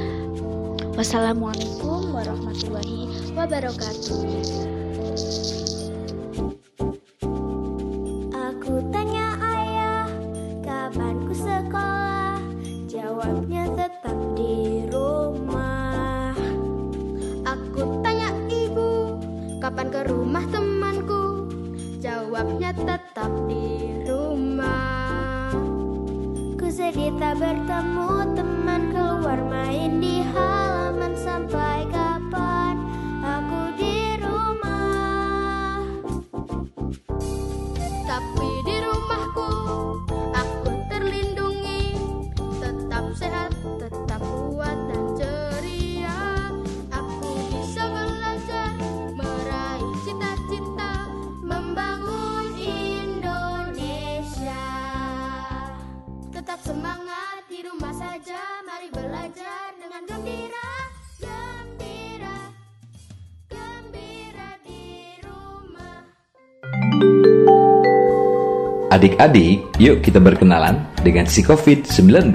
Wassalamualaikum 0.97 2.09
warahmatullahi 2.09 3.05
wabarakatuh. 3.37 4.17
Aku 8.33 8.73
tanya 8.89 9.37
ayah, 9.37 10.09
kapan 10.65 11.21
ku 11.29 11.37
sekolah? 11.37 12.41
Jawabnya 12.89 13.69
tetap 13.77 14.17
di 14.33 14.89
rumah. 14.89 16.33
Aku 17.45 18.01
tanya 18.01 18.33
ibu, 18.49 19.21
kapan 19.61 19.93
ke 19.93 20.01
rumah 20.09 20.49
temanku? 20.49 21.45
Jawabnya 22.01 22.73
tetap 22.73 23.29
di 23.45 24.01
rumah. 24.01 24.86
Tak 26.67 27.39
bertemu 27.39 28.35
teman 28.35 28.91
keluar 28.91 29.39
main 29.47 30.03
di 30.03 30.19
halaman 30.19 31.15
sampai 31.15 31.87
kapan 31.87 32.16
Adik-adik, 68.97 69.77
yuk 69.77 70.01
kita 70.01 70.17
berkenalan 70.17 70.81
dengan 71.05 71.29
si 71.29 71.45
COVID-19. 71.45 72.33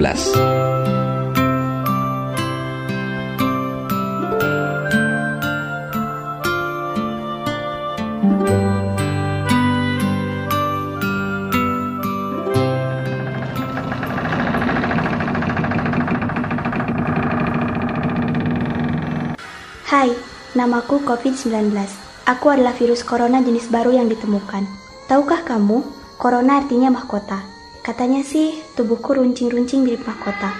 Hai, 19.83 20.15
namaku 20.55 21.03
COVID-19. 21.03 21.75
Aku 22.23 22.47
adalah 22.47 22.71
virus 22.71 23.03
corona 23.03 23.43
jenis 23.43 23.67
baru 23.67 23.99
yang 23.99 24.07
ditemukan. 24.07 24.63
Tahukah 25.11 25.43
kamu, 25.43 26.02
corona 26.23 26.63
artinya 26.63 26.87
mahkota. 26.87 27.43
Katanya 27.83 28.23
sih, 28.23 28.55
tubuhku 28.79 29.11
runcing-runcing 29.11 29.83
mirip 29.83 30.07
mahkota. 30.07 30.55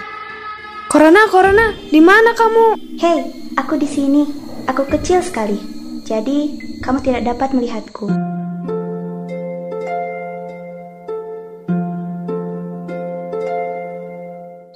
Corona, 0.92 1.24
Corona, 1.32 1.72
di 1.88 2.04
mana 2.04 2.36
kamu? 2.36 2.76
Hei, 3.00 3.32
aku 3.56 3.80
di 3.80 3.88
sini. 3.88 4.28
Aku 4.68 4.84
kecil 4.84 5.24
sekali. 5.24 5.56
Jadi, 6.04 6.60
kamu 6.84 7.00
tidak 7.00 7.32
dapat 7.32 7.56
melihatku. 7.56 8.12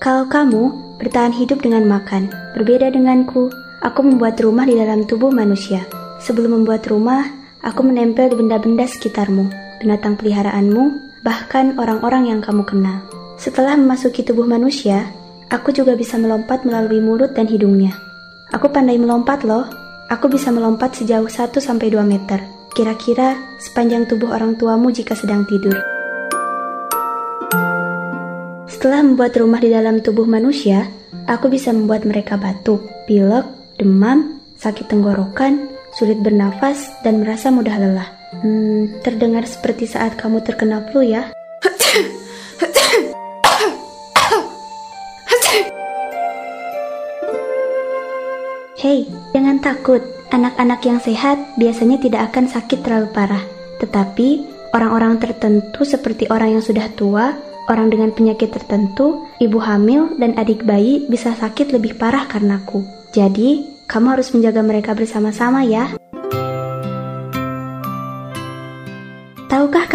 Kalau 0.01 0.24
kamu 0.32 0.62
bertahan 1.05 1.36
hidup 1.36 1.61
dengan 1.61 1.84
makan, 1.84 2.32
berbeda 2.57 2.97
denganku, 2.97 3.53
aku 3.84 4.01
membuat 4.01 4.41
rumah 4.41 4.64
di 4.64 4.72
dalam 4.72 5.05
tubuh 5.05 5.28
manusia. 5.28 5.84
Sebelum 6.24 6.64
membuat 6.64 6.89
rumah, 6.89 7.28
aku 7.61 7.84
menempel 7.84 8.32
di 8.32 8.41
benda-benda 8.41 8.89
sekitarmu, 8.89 9.68
binatang 9.79 10.18
peliharaanmu, 10.18 10.99
bahkan 11.22 11.74
orang-orang 11.79 12.31
yang 12.31 12.41
kamu 12.43 12.62
kenal. 12.66 13.03
Setelah 13.39 13.79
memasuki 13.79 14.26
tubuh 14.26 14.45
manusia, 14.45 15.11
aku 15.49 15.70
juga 15.70 15.95
bisa 15.95 16.18
melompat 16.18 16.66
melalui 16.66 16.99
mulut 16.99 17.35
dan 17.39 17.47
hidungnya. 17.47 17.95
Aku 18.51 18.72
pandai 18.72 18.99
melompat 18.99 19.47
loh. 19.47 19.68
Aku 20.09 20.26
bisa 20.26 20.49
melompat 20.49 20.97
sejauh 20.97 21.29
1-2 21.29 22.01
meter. 22.03 22.41
Kira-kira 22.72 23.37
sepanjang 23.61 24.09
tubuh 24.09 24.33
orang 24.33 24.57
tuamu 24.57 24.89
jika 24.89 25.12
sedang 25.12 25.45
tidur. 25.45 25.76
Setelah 28.66 29.05
membuat 29.05 29.37
rumah 29.37 29.61
di 29.61 29.68
dalam 29.68 30.01
tubuh 30.01 30.24
manusia, 30.24 30.89
aku 31.29 31.53
bisa 31.53 31.70
membuat 31.76 32.09
mereka 32.09 32.41
batuk, 32.41 32.89
pilek, 33.05 33.45
demam, 33.76 34.41
sakit 34.57 34.91
tenggorokan, 34.91 35.70
sulit 35.95 36.18
bernafas, 36.18 36.89
dan 37.07 37.20
merasa 37.22 37.53
mudah 37.53 37.76
lelah. 37.79 38.18
Hmm, 38.39 39.03
terdengar 39.03 39.43
seperti 39.51 39.91
saat 39.91 40.14
kamu 40.14 40.47
terkena 40.47 40.78
flu 40.86 41.03
ya. 41.03 41.34
Hei, 48.78 49.11
jangan 49.34 49.59
takut. 49.59 49.99
Anak-anak 50.30 50.80
yang 50.86 51.03
sehat 51.03 51.34
biasanya 51.59 51.99
tidak 51.99 52.30
akan 52.30 52.47
sakit 52.47 52.78
terlalu 52.86 53.11
parah. 53.11 53.43
Tetapi, 53.82 54.47
orang-orang 54.70 55.18
tertentu 55.18 55.82
seperti 55.82 56.30
orang 56.30 56.55
yang 56.55 56.62
sudah 56.62 56.86
tua, 56.95 57.34
orang 57.66 57.91
dengan 57.91 58.14
penyakit 58.14 58.55
tertentu, 58.55 59.26
ibu 59.43 59.59
hamil, 59.59 60.14
dan 60.22 60.39
adik 60.39 60.62
bayi 60.62 61.11
bisa 61.11 61.34
sakit 61.34 61.74
lebih 61.74 61.99
parah 61.99 62.30
karenaku. 62.30 62.86
Jadi, 63.11 63.66
kamu 63.91 64.14
harus 64.14 64.30
menjaga 64.30 64.62
mereka 64.62 64.95
bersama-sama 64.95 65.66
ya. 65.66 65.91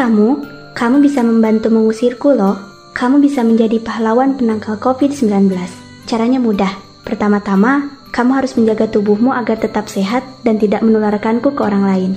Kamu, 0.04 0.44
kamu 0.76 1.00
bisa 1.00 1.24
membantu 1.24 1.72
mengusirku 1.72 2.36
loh. 2.36 2.60
Kamu 2.92 3.24
bisa 3.24 3.40
menjadi 3.40 3.80
pahlawan 3.80 4.36
penangkal 4.36 4.76
COVID-19. 4.76 5.48
Caranya 6.04 6.44
mudah. 6.44 6.76
Pertama-tama, 7.08 8.04
kamu 8.12 8.32
harus 8.36 8.52
menjaga 8.60 8.92
tubuhmu 8.92 9.32
agar 9.32 9.64
tetap 9.64 9.88
sehat 9.88 10.28
dan 10.44 10.60
tidak 10.60 10.84
menularkanku 10.84 11.56
ke 11.56 11.62
orang 11.64 11.84
lain. 11.88 12.12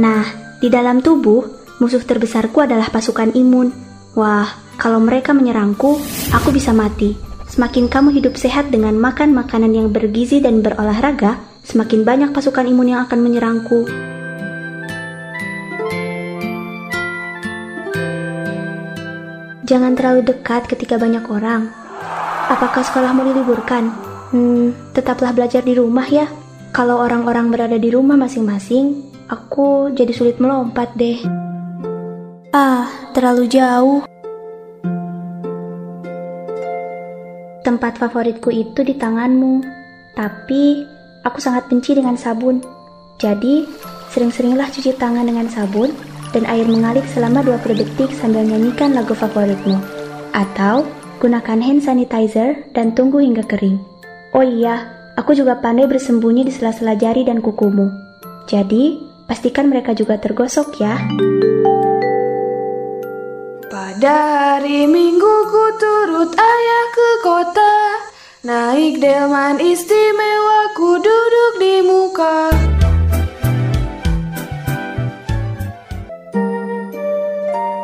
Nah, 0.00 0.24
di 0.64 0.72
dalam 0.72 1.04
tubuh, 1.04 1.44
musuh 1.76 2.00
terbesarku 2.00 2.64
adalah 2.64 2.88
pasukan 2.88 3.36
imun. 3.36 3.76
Wah, 4.16 4.48
kalau 4.80 5.04
mereka 5.04 5.36
menyerangku, 5.36 6.00
aku 6.32 6.48
bisa 6.48 6.72
mati. 6.72 7.12
Semakin 7.44 7.92
kamu 7.92 8.16
hidup 8.16 8.40
sehat 8.40 8.72
dengan 8.72 8.96
makan 8.96 9.36
makanan 9.36 9.76
yang 9.76 9.92
bergizi 9.92 10.40
dan 10.40 10.64
berolahraga, 10.64 11.55
semakin 11.66 12.06
banyak 12.06 12.30
pasukan 12.30 12.62
imun 12.70 12.94
yang 12.94 13.00
akan 13.10 13.18
menyerangku. 13.18 13.90
Jangan 19.66 19.98
terlalu 19.98 20.22
dekat 20.22 20.70
ketika 20.70 20.94
banyak 20.94 21.26
orang. 21.26 21.74
Apakah 22.46 22.86
sekolahmu 22.86 23.26
diliburkan? 23.26 23.90
Hmm, 24.30 24.70
tetaplah 24.94 25.34
belajar 25.34 25.66
di 25.66 25.74
rumah 25.74 26.06
ya. 26.06 26.30
Kalau 26.70 27.02
orang-orang 27.02 27.50
berada 27.50 27.74
di 27.74 27.90
rumah 27.90 28.14
masing-masing, 28.14 29.02
aku 29.26 29.90
jadi 29.90 30.14
sulit 30.14 30.38
melompat 30.38 30.94
deh. 30.94 31.18
Ah, 32.54 32.86
terlalu 33.10 33.50
jauh. 33.50 34.06
Tempat 37.66 37.98
favoritku 37.98 38.54
itu 38.54 38.86
di 38.86 38.94
tanganmu. 38.94 39.66
Tapi, 40.14 40.95
aku 41.26 41.42
sangat 41.42 41.66
benci 41.66 41.98
dengan 41.98 42.14
sabun. 42.14 42.62
Jadi, 43.18 43.66
sering-seringlah 44.14 44.70
cuci 44.70 44.94
tangan 44.94 45.26
dengan 45.26 45.50
sabun 45.50 45.90
dan 46.30 46.46
air 46.46 46.70
mengalir 46.70 47.02
selama 47.10 47.42
20 47.42 47.82
detik 47.82 48.14
sambil 48.14 48.46
nyanyikan 48.46 48.94
lagu 48.94 49.18
favoritmu. 49.18 49.74
Atau, 50.30 50.86
gunakan 51.18 51.58
hand 51.58 51.82
sanitizer 51.82 52.70
dan 52.70 52.94
tunggu 52.94 53.18
hingga 53.18 53.42
kering. 53.42 53.82
Oh 54.30 54.46
iya, 54.46 54.86
aku 55.18 55.34
juga 55.34 55.58
pandai 55.58 55.90
bersembunyi 55.90 56.46
di 56.46 56.52
sela-sela 56.54 56.94
jari 56.94 57.26
dan 57.26 57.42
kukumu. 57.42 57.90
Jadi, 58.46 59.02
pastikan 59.26 59.66
mereka 59.66 59.96
juga 59.96 60.20
tergosok 60.22 60.78
ya. 60.78 60.94
Pada 63.66 64.14
hari 64.60 64.84
Minggu 64.86 65.34
ku 65.50 65.64
turut 65.80 66.30
ayah 66.36 66.86
ke 66.92 67.08
kota 67.24 67.75
Naik 68.46 69.02
delman 69.02 69.58
istimewa 69.58 70.70
ku 70.78 71.02
duduk 71.02 71.52
di 71.58 71.82
muka 71.82 72.54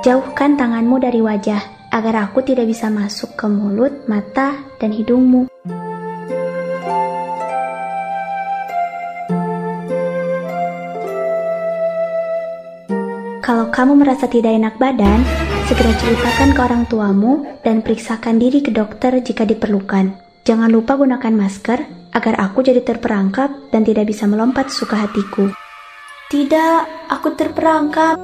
Jauhkan 0.06 0.54
tanganmu 0.54 1.02
dari 1.02 1.18
wajah 1.18 1.90
agar 1.90 2.30
aku 2.30 2.46
tidak 2.46 2.70
bisa 2.70 2.86
masuk 2.94 3.34
ke 3.34 3.50
mulut, 3.50 4.06
mata, 4.06 4.54
dan 4.78 4.94
hidungmu. 4.94 5.50
Kalau 13.42 13.66
kamu 13.74 13.98
merasa 13.98 14.30
tidak 14.30 14.54
enak 14.54 14.78
badan, 14.78 15.26
segera 15.66 15.90
ceritakan 15.98 16.54
ke 16.54 16.60
orang 16.62 16.82
tuamu 16.86 17.50
dan 17.66 17.82
periksakan 17.82 18.38
diri 18.38 18.62
ke 18.62 18.70
dokter 18.70 19.18
jika 19.18 19.42
diperlukan. 19.42 20.30
Jangan 20.42 20.74
lupa 20.74 20.98
gunakan 20.98 21.30
masker 21.38 22.10
agar 22.10 22.34
aku 22.42 22.66
jadi 22.66 22.82
terperangkap 22.82 23.70
dan 23.70 23.86
tidak 23.86 24.10
bisa 24.10 24.26
melompat 24.26 24.74
suka 24.74 25.06
hatiku. 25.06 25.54
Tidak, 26.34 27.06
aku 27.06 27.30
terperangkap. 27.38 28.18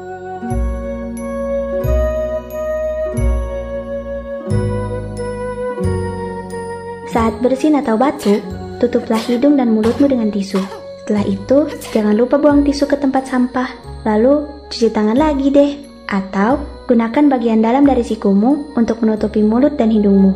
Saat 7.14 7.38
bersin 7.38 7.78
atau 7.78 7.94
batuk, 7.94 8.42
tutuplah 8.82 9.22
hidung 9.22 9.54
dan 9.54 9.70
mulutmu 9.70 10.10
dengan 10.10 10.34
tisu. 10.34 10.58
Setelah 11.06 11.22
itu, 11.22 11.70
jangan 11.94 12.18
lupa 12.18 12.34
buang 12.34 12.66
tisu 12.66 12.90
ke 12.90 12.98
tempat 12.98 13.30
sampah. 13.30 13.70
Lalu, 14.02 14.42
cuci 14.66 14.90
tangan 14.90 15.14
lagi 15.14 15.54
deh. 15.54 15.70
Atau, 16.10 16.58
gunakan 16.90 17.30
bagian 17.30 17.62
dalam 17.62 17.86
dari 17.86 18.02
sikumu 18.02 18.74
untuk 18.74 19.06
menutupi 19.06 19.38
mulut 19.38 19.78
dan 19.78 19.94
hidungmu. 19.94 20.34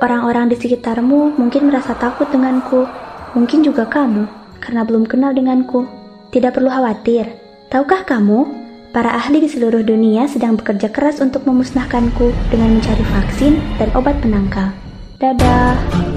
Orang-orang 0.00 0.52
di 0.52 0.56
sekitarmu 0.60 1.40
mungkin 1.40 1.72
merasa 1.72 1.96
takut 1.96 2.28
denganku. 2.28 2.84
Mungkin 3.32 3.64
juga 3.64 3.88
kamu, 3.88 4.28
karena 4.60 4.84
belum 4.84 5.08
kenal 5.08 5.32
denganku. 5.32 5.88
Tidak 6.32 6.52
perlu 6.52 6.68
khawatir. 6.68 7.32
Tahukah 7.72 8.04
kamu, 8.04 8.66
Para 8.96 9.12
ahli 9.12 9.44
di 9.44 9.48
seluruh 9.52 9.84
dunia 9.84 10.24
sedang 10.24 10.56
bekerja 10.56 10.88
keras 10.88 11.20
untuk 11.20 11.44
memusnahkanku 11.44 12.32
dengan 12.48 12.80
mencari 12.80 13.04
vaksin 13.12 13.60
dan 13.76 13.92
obat 13.92 14.16
penangkal. 14.24 14.72
Dadah. 15.20 16.15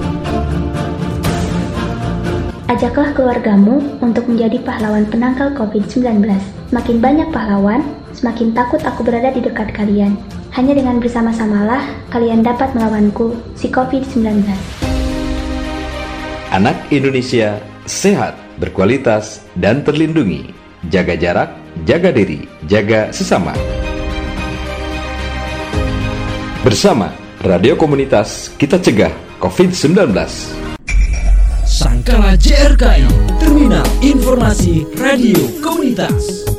Ajaklah 2.70 3.10
keluargamu 3.18 3.82
untuk 3.98 4.30
menjadi 4.30 4.62
pahlawan 4.62 5.02
penangkal 5.10 5.50
COVID-19. 5.58 6.22
Semakin 6.70 6.96
banyak 7.02 7.28
pahlawan, 7.34 7.82
semakin 8.14 8.54
takut 8.54 8.78
aku 8.86 9.02
berada 9.02 9.34
di 9.34 9.42
dekat 9.42 9.74
kalian. 9.74 10.14
Hanya 10.54 10.78
dengan 10.78 11.02
bersama-samalah 11.02 11.82
kalian 12.14 12.46
dapat 12.46 12.70
melawanku, 12.78 13.34
si 13.58 13.66
COVID-19. 13.74 14.46
Anak 16.54 16.78
Indonesia 16.94 17.58
sehat, 17.90 18.38
berkualitas, 18.62 19.42
dan 19.58 19.82
terlindungi. 19.82 20.54
Jaga 20.94 21.18
jarak, 21.18 21.50
jaga 21.82 22.14
diri, 22.14 22.46
jaga 22.70 23.10
sesama. 23.10 23.50
Bersama 26.62 27.10
Radio 27.42 27.74
Komunitas, 27.74 28.54
kita 28.54 28.78
cegah 28.78 29.10
COVID-19. 29.42 30.69
Sangkala 31.80 32.36
JRKI, 32.36 33.08
Terminal 33.40 33.88
Informasi 34.04 34.84
Radio 35.00 35.40
Komunitas. 35.64 36.49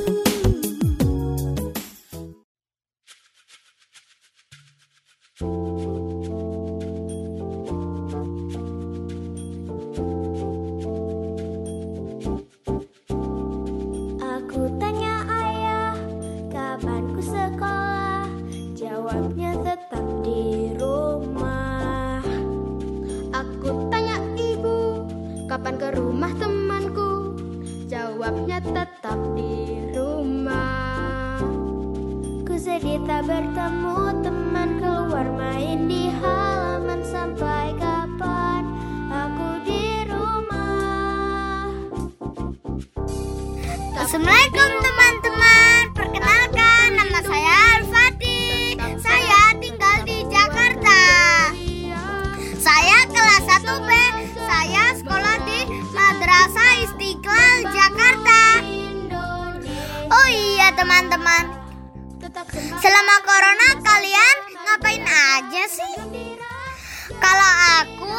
Assalamualaikum 44.01 44.71
teman-teman. 44.81 45.81
Perkenalkan 45.93 46.87
nama 46.97 47.21
saya 47.21 47.53
Al-Fatih 47.77 48.73
Saya 48.97 49.53
tinggal 49.61 49.97
di 50.09 50.25
Jakarta. 50.25 51.01
Saya 52.57 52.97
kelas 53.13 53.45
1B 53.61 53.89
Saya 54.41 54.97
sekolah 54.97 55.37
di 55.45 55.85
Madrasah 55.93 56.71
Istiqlal 56.81 57.69
Jakarta. 57.69 58.41
Oh 60.09 60.27
iya 60.33 60.73
teman-teman. 60.73 61.61
Selama 62.81 63.15
corona 63.21 63.69
kalian 63.85 64.37
ngapain 64.65 65.05
aja 65.05 65.63
sih? 65.69 65.93
Kalau 67.21 67.51
aku 67.85 68.17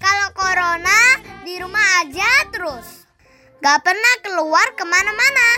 Kalau 0.00 0.28
corona 0.32 1.20
di 1.44 1.60
rumah 1.60 1.84
aja 2.00 2.48
terus 2.48 3.03
Gak 3.64 3.80
pernah 3.80 4.14
keluar 4.20 4.76
ke 4.76 4.84
mana-mana. 4.84 5.48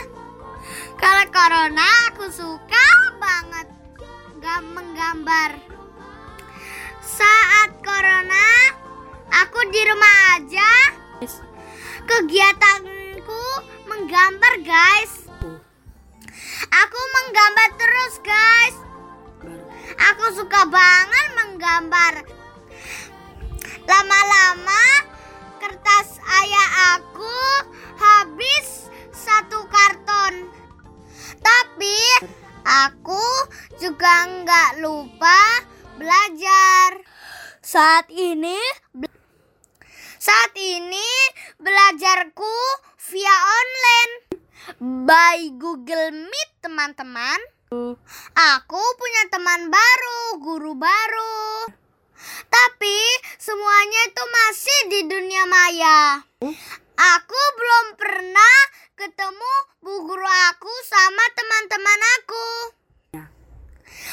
Kalau 0.95 1.27
corona 1.27 1.87
aku 2.07 2.31
suka 2.31 2.87
banget. 3.19 3.67
Gak 4.39 4.63
menggambar. 4.63 5.59
Saat 7.03 7.83
corona 7.83 8.47
Aku 9.27 9.59
di 9.69 9.81
rumah 9.83 10.39
aja. 10.39 10.71
Kegiatanku 12.07 13.43
menggambar 13.91 14.53
guys. 14.63 15.27
Aku 16.71 16.99
menggambar 17.11 17.69
terus 17.75 18.13
guys. 18.23 18.75
Aku 20.15 20.25
suka 20.31 20.63
banget 20.71 21.27
menggambar. 21.35 22.13
Lama-lama 23.83 25.06
kertas 25.67 26.15
ayah 26.23 26.95
aku 26.95 27.39
habis 27.99 28.87
satu 29.11 29.67
karton. 29.67 30.47
Tapi 31.43 31.99
aku 32.63 33.27
juga 33.75 34.31
nggak 34.31 34.79
lupa 34.79 35.67
belajar. 35.99 37.03
Saat 37.59 38.07
ini 38.15 38.55
saat 40.15 40.55
ini 40.55 41.11
belajarku 41.59 42.55
via 43.11 43.35
online 43.35 44.13
by 44.79 45.51
Google 45.59 46.15
Meet 46.15 46.63
teman-teman. 46.63 47.43
Aku 48.55 48.83
punya 48.95 49.23
teman 49.27 49.67
baru, 49.67 50.39
guru 50.39 50.79
baru. 50.79 51.75
Tapi 52.47 52.97
semuanya 53.37 54.01
itu 54.07 54.23
masih 54.25 54.79
di 54.91 55.01
dunia 55.07 55.43
maya. 55.45 55.99
Aku 56.97 57.41
belum 57.57 57.85
pernah 57.99 58.57
ketemu 58.97 59.53
bu 59.85 59.93
guru 60.09 60.29
aku 60.49 60.73
sama 60.89 61.25
teman-teman 61.37 62.01
aku. 62.17 62.49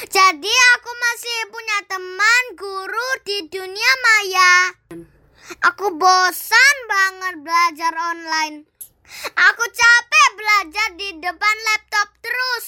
Jadi 0.04 0.54
aku 0.76 0.90
masih 0.92 1.38
punya 1.48 1.78
teman 1.88 2.42
guru 2.58 3.08
di 3.24 3.38
dunia 3.48 3.92
maya. 4.04 4.54
Aku 5.72 5.96
bosan 5.96 6.76
banget 6.88 7.34
belajar 7.40 7.92
online. 7.92 8.68
Aku 9.32 9.64
capek 9.68 10.28
belajar 10.36 10.88
di 10.98 11.08
depan 11.20 11.56
laptop 11.72 12.08
terus. 12.20 12.66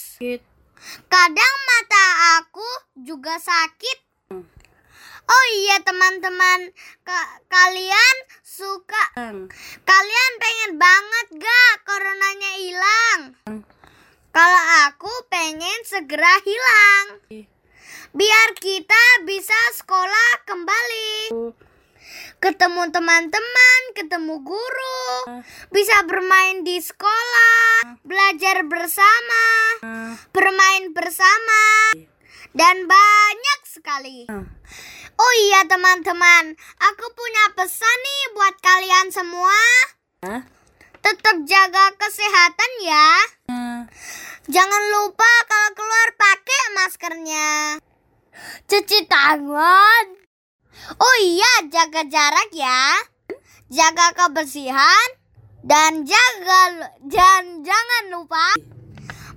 Kadang 1.09 1.57
mata 1.67 2.07
aku 2.41 2.69
juga 2.95 3.37
sakit. 3.41 4.06
Oh 5.27 5.45
iya 5.59 5.83
teman-teman, 5.83 6.71
Ka- 7.03 7.39
kalian 7.51 8.17
suka. 8.47 9.05
Kalian 9.83 10.33
pengen 10.39 10.73
banget 10.79 11.27
gak 11.43 11.75
coronanya 11.83 12.53
hilang? 12.63 13.21
Kalau 14.31 14.63
aku 14.87 15.11
pengen 15.27 15.81
segera 15.83 16.31
hilang. 16.47 17.07
Biar 18.15 18.49
kita 18.57 19.27
bisa 19.27 19.59
sekolah 19.75 20.47
kembali. 20.47 21.35
Ketemu 22.39 22.83
teman-teman, 22.95 23.81
ketemu 23.99 24.41
guru. 24.47 25.11
Bisa 25.75 26.07
bermain 26.07 26.63
di 26.63 26.79
sekolah 26.79 27.99
Belajar 28.07 28.63
bersama 28.69 29.45
Bermain 30.31 30.95
bersama. 30.95 31.93
Dan 32.57 32.89
banyak 32.89 33.61
sekali 33.69 34.29
Oh 35.17 35.35
iya 35.49 35.65
teman-teman, 35.65 36.53
aku 36.77 37.07
punya 37.17 37.45
pesan 37.57 37.99
nih 38.05 38.25
buat 38.37 38.55
kalian 38.61 39.09
semua. 39.09 39.57
Tetap 41.01 41.37
jaga 41.49 41.85
kesehatan 41.97 42.73
ya. 42.85 43.09
Jangan 44.47 44.83
lupa 44.93 45.33
kalau 45.49 45.71
keluar 45.73 46.09
pakai 46.21 46.63
maskernya. 46.77 47.51
Cuci 48.69 49.09
tangan. 49.09 50.05
Oh 51.01 51.17
iya, 51.25 51.65
jaga 51.73 52.05
jarak 52.05 52.53
ya. 52.53 53.01
Jaga 53.73 54.13
kebersihan 54.13 55.09
dan 55.65 56.05
jaga 56.07 56.93
dan 57.03 57.65
jangan 57.65 58.05
lupa 58.13 58.55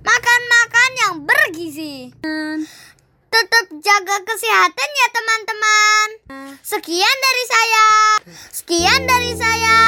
makan-makan 0.04 0.90
yang 1.00 1.16
bergizi. 1.24 2.12
Tetap 3.30 3.70
jaga 3.78 4.16
kesehatan 4.26 4.90
ya 4.90 5.06
teman-teman. 5.14 6.08
Sekian 6.66 7.16
dari 7.22 7.44
saya. 7.46 7.86
Sekian 8.50 9.06
dari 9.06 9.32
saya. 9.38 9.78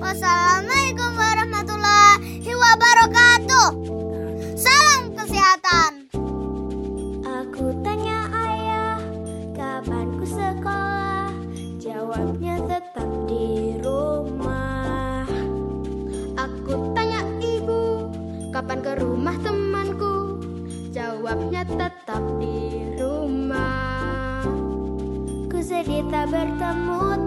Wassalamualaikum 0.00 1.12
warahmatullahi 1.12 2.52
wabarakatuh. 2.56 3.68
Salam 4.56 5.12
kesehatan. 5.12 6.08
Aku 7.20 7.76
tanya 7.84 8.32
ayah, 8.32 8.96
kapan 9.52 10.16
ku 10.16 10.24
sekolah? 10.24 11.28
Jawabnya 11.76 12.64
tetap 12.64 13.12
di 13.28 13.76
rumah. 13.84 15.28
Aku 16.32 16.96
tanya 16.96 17.20
ibu, 17.44 18.08
kapan 18.56 18.80
ke 18.80 18.92
rumah 18.96 19.15
Tak 26.06 26.30
bertemu 26.30 27.26